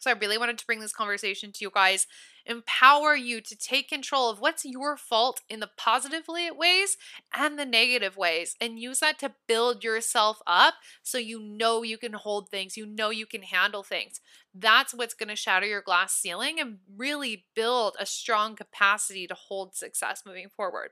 So 0.00 0.10
I 0.10 0.14
really 0.14 0.36
wanted 0.36 0.58
to 0.58 0.66
bring 0.66 0.80
this 0.80 0.92
conversation 0.92 1.52
to 1.52 1.64
you 1.64 1.70
guys, 1.72 2.06
empower 2.44 3.16
you 3.16 3.40
to 3.40 3.56
take 3.56 3.88
control 3.88 4.28
of 4.28 4.38
what's 4.38 4.64
your 4.64 4.98
fault 4.98 5.40
in 5.48 5.60
the 5.60 5.70
positive 5.78 6.24
ways 6.28 6.98
and 7.32 7.58
the 7.58 7.64
negative 7.64 8.16
ways, 8.16 8.54
and 8.60 8.78
use 8.78 9.00
that 9.00 9.18
to 9.20 9.32
build 9.46 9.82
yourself 9.82 10.40
up 10.46 10.74
so 11.02 11.16
you 11.16 11.40
know 11.40 11.82
you 11.82 11.96
can 11.96 12.12
hold 12.12 12.50
things, 12.50 12.76
you 12.76 12.84
know 12.84 13.08
you 13.08 13.24
can 13.24 13.42
handle 13.42 13.82
things. 13.82 14.20
That's 14.54 14.94
what's 14.94 15.14
going 15.14 15.30
to 15.30 15.36
shatter 15.36 15.66
your 15.66 15.80
glass 15.80 16.12
ceiling 16.14 16.60
and 16.60 16.78
really 16.96 17.46
build 17.54 17.96
a 17.98 18.04
strong 18.04 18.56
capacity 18.56 19.26
to 19.26 19.34
hold 19.34 19.74
success 19.74 20.22
moving 20.26 20.48
forward. 20.48 20.90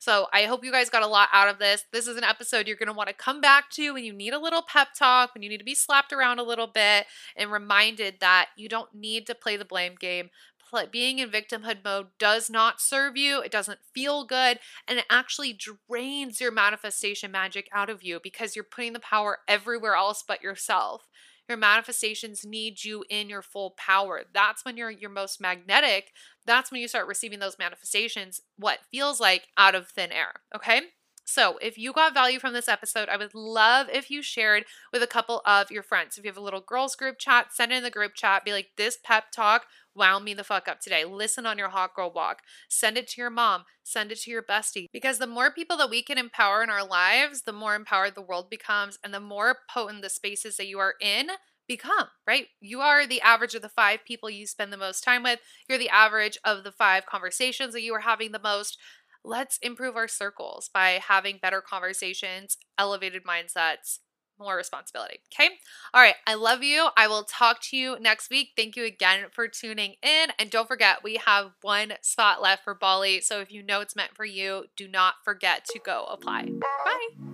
So 0.00 0.26
I 0.32 0.44
hope 0.44 0.64
you 0.64 0.72
guys 0.72 0.90
got 0.90 1.02
a 1.02 1.06
lot 1.06 1.28
out 1.32 1.48
of 1.48 1.58
this. 1.58 1.84
This 1.92 2.06
is 2.06 2.16
an 2.16 2.24
episode 2.24 2.66
you're 2.66 2.76
going 2.76 2.88
to 2.88 2.92
want 2.92 3.08
to 3.08 3.14
come 3.14 3.40
back 3.40 3.70
to 3.70 3.94
when 3.94 4.04
you 4.04 4.12
need 4.12 4.34
a 4.34 4.38
little 4.38 4.62
pep 4.62 4.88
talk, 4.98 5.34
when 5.34 5.42
you 5.42 5.48
need 5.48 5.58
to 5.58 5.64
be 5.64 5.74
slapped 5.74 6.12
around 6.12 6.38
a 6.38 6.44
little 6.44 6.66
bit 6.66 7.06
and 7.36 7.50
reminded 7.50 8.16
that 8.20 8.48
you 8.56 8.68
don't 8.68 8.94
need 8.94 9.26
to 9.26 9.34
play 9.34 9.56
the 9.56 9.64
blame 9.64 9.94
game. 9.98 10.30
Being 10.90 11.20
in 11.20 11.30
victimhood 11.30 11.84
mode 11.84 12.08
does 12.18 12.50
not 12.50 12.80
serve 12.80 13.16
you. 13.16 13.40
It 13.40 13.52
doesn't 13.52 13.78
feel 13.94 14.24
good. 14.24 14.58
And 14.88 14.98
it 14.98 15.04
actually 15.08 15.52
drains 15.52 16.40
your 16.40 16.50
manifestation 16.50 17.30
magic 17.30 17.68
out 17.72 17.88
of 17.88 18.02
you 18.02 18.18
because 18.20 18.56
you're 18.56 18.64
putting 18.64 18.92
the 18.92 18.98
power 18.98 19.38
everywhere 19.46 19.94
else 19.94 20.24
but 20.26 20.42
yourself 20.42 21.08
your 21.48 21.58
manifestations 21.58 22.44
need 22.44 22.84
you 22.84 23.04
in 23.10 23.28
your 23.28 23.42
full 23.42 23.74
power. 23.76 24.22
That's 24.32 24.64
when 24.64 24.76
you're 24.76 24.90
your 24.90 25.10
most 25.10 25.40
magnetic. 25.40 26.12
That's 26.46 26.70
when 26.70 26.80
you 26.80 26.88
start 26.88 27.06
receiving 27.06 27.38
those 27.38 27.58
manifestations, 27.58 28.40
what 28.56 28.80
feels 28.90 29.20
like 29.20 29.48
out 29.56 29.74
of 29.74 29.88
thin 29.88 30.12
air. 30.12 30.32
Okay. 30.54 30.82
So, 31.26 31.56
if 31.62 31.78
you 31.78 31.94
got 31.94 32.12
value 32.12 32.38
from 32.38 32.52
this 32.52 32.68
episode, 32.68 33.08
I 33.08 33.16
would 33.16 33.34
love 33.34 33.86
if 33.90 34.10
you 34.10 34.20
shared 34.20 34.64
with 34.92 35.02
a 35.02 35.06
couple 35.06 35.40
of 35.46 35.70
your 35.70 35.82
friends. 35.82 36.18
If 36.18 36.24
you 36.24 36.28
have 36.28 36.36
a 36.36 36.42
little 36.42 36.60
girls 36.60 36.96
group 36.96 37.16
chat, 37.18 37.46
send 37.50 37.72
it 37.72 37.76
in 37.76 37.82
the 37.82 37.90
group 37.90 38.12
chat. 38.14 38.44
Be 38.44 38.52
like, 38.52 38.72
this 38.76 38.98
pep 39.02 39.30
talk 39.32 39.64
wow 39.94 40.18
me 40.18 40.34
the 40.34 40.44
fuck 40.44 40.68
up 40.68 40.80
today. 40.80 41.04
Listen 41.04 41.46
on 41.46 41.58
your 41.58 41.70
hot 41.70 41.94
girl 41.94 42.12
walk. 42.12 42.42
Send 42.68 42.96
it 42.96 43.08
to 43.08 43.20
your 43.20 43.30
mom. 43.30 43.64
Send 43.82 44.12
it 44.12 44.20
to 44.20 44.30
your 44.30 44.42
bestie. 44.42 44.86
Because 44.92 45.18
the 45.18 45.26
more 45.26 45.50
people 45.50 45.76
that 45.76 45.90
we 45.90 46.02
can 46.02 46.18
empower 46.18 46.62
in 46.62 46.70
our 46.70 46.86
lives, 46.86 47.42
the 47.42 47.52
more 47.52 47.74
empowered 47.74 48.14
the 48.14 48.22
world 48.22 48.50
becomes 48.50 48.98
and 49.04 49.12
the 49.12 49.20
more 49.20 49.58
potent 49.72 50.02
the 50.02 50.10
spaces 50.10 50.56
that 50.56 50.66
you 50.66 50.78
are 50.78 50.94
in 51.00 51.28
become, 51.66 52.08
right? 52.26 52.46
You 52.60 52.80
are 52.80 53.06
the 53.06 53.20
average 53.22 53.54
of 53.54 53.62
the 53.62 53.68
five 53.68 54.00
people 54.06 54.28
you 54.28 54.46
spend 54.46 54.72
the 54.72 54.76
most 54.76 55.02
time 55.02 55.22
with. 55.22 55.40
You're 55.68 55.78
the 55.78 55.88
average 55.88 56.38
of 56.44 56.64
the 56.64 56.72
five 56.72 57.06
conversations 57.06 57.72
that 57.72 57.82
you 57.82 57.94
are 57.94 58.00
having 58.00 58.32
the 58.32 58.38
most. 58.38 58.78
Let's 59.24 59.58
improve 59.58 59.96
our 59.96 60.08
circles 60.08 60.68
by 60.72 61.00
having 61.06 61.38
better 61.40 61.62
conversations, 61.62 62.58
elevated 62.78 63.24
mindsets, 63.24 64.00
more 64.38 64.56
responsibility. 64.56 65.20
Okay. 65.32 65.50
All 65.92 66.00
right. 66.00 66.16
I 66.26 66.34
love 66.34 66.62
you. 66.62 66.88
I 66.96 67.06
will 67.08 67.24
talk 67.24 67.60
to 67.70 67.76
you 67.76 67.98
next 68.00 68.30
week. 68.30 68.50
Thank 68.56 68.76
you 68.76 68.84
again 68.84 69.26
for 69.32 69.48
tuning 69.48 69.94
in. 70.02 70.28
And 70.38 70.50
don't 70.50 70.68
forget, 70.68 71.02
we 71.02 71.16
have 71.24 71.52
one 71.62 71.94
spot 72.02 72.42
left 72.42 72.64
for 72.64 72.74
Bali. 72.74 73.20
So 73.20 73.40
if 73.40 73.52
you 73.52 73.62
know 73.62 73.80
it's 73.80 73.96
meant 73.96 74.14
for 74.14 74.24
you, 74.24 74.66
do 74.76 74.88
not 74.88 75.14
forget 75.24 75.64
to 75.66 75.78
go 75.78 76.04
apply. 76.04 76.48
Bye. 76.84 77.24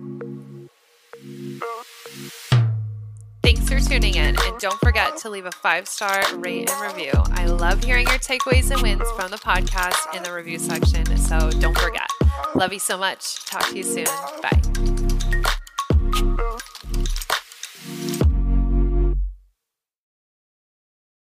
Thanks 3.43 3.67
for 3.67 3.79
tuning 3.79 4.15
in. 4.15 4.35
And 4.39 4.59
don't 4.59 4.79
forget 4.79 5.17
to 5.17 5.29
leave 5.29 5.45
a 5.45 5.51
five 5.51 5.87
star 5.87 6.23
rate 6.37 6.69
and 6.69 6.81
review. 6.81 7.11
I 7.31 7.45
love 7.45 7.83
hearing 7.83 8.07
your 8.07 8.19
takeaways 8.19 8.71
and 8.71 8.81
wins 8.81 9.09
from 9.15 9.31
the 9.31 9.37
podcast 9.37 10.15
in 10.15 10.23
the 10.23 10.31
review 10.31 10.59
section. 10.59 11.05
So 11.17 11.49
don't 11.59 11.77
forget. 11.77 12.09
Love 12.55 12.71
you 12.71 12.79
so 12.79 12.97
much. 12.97 13.43
Talk 13.45 13.67
to 13.69 13.75
you 13.75 13.83
soon. 13.83 14.05
Bye. 14.41 14.90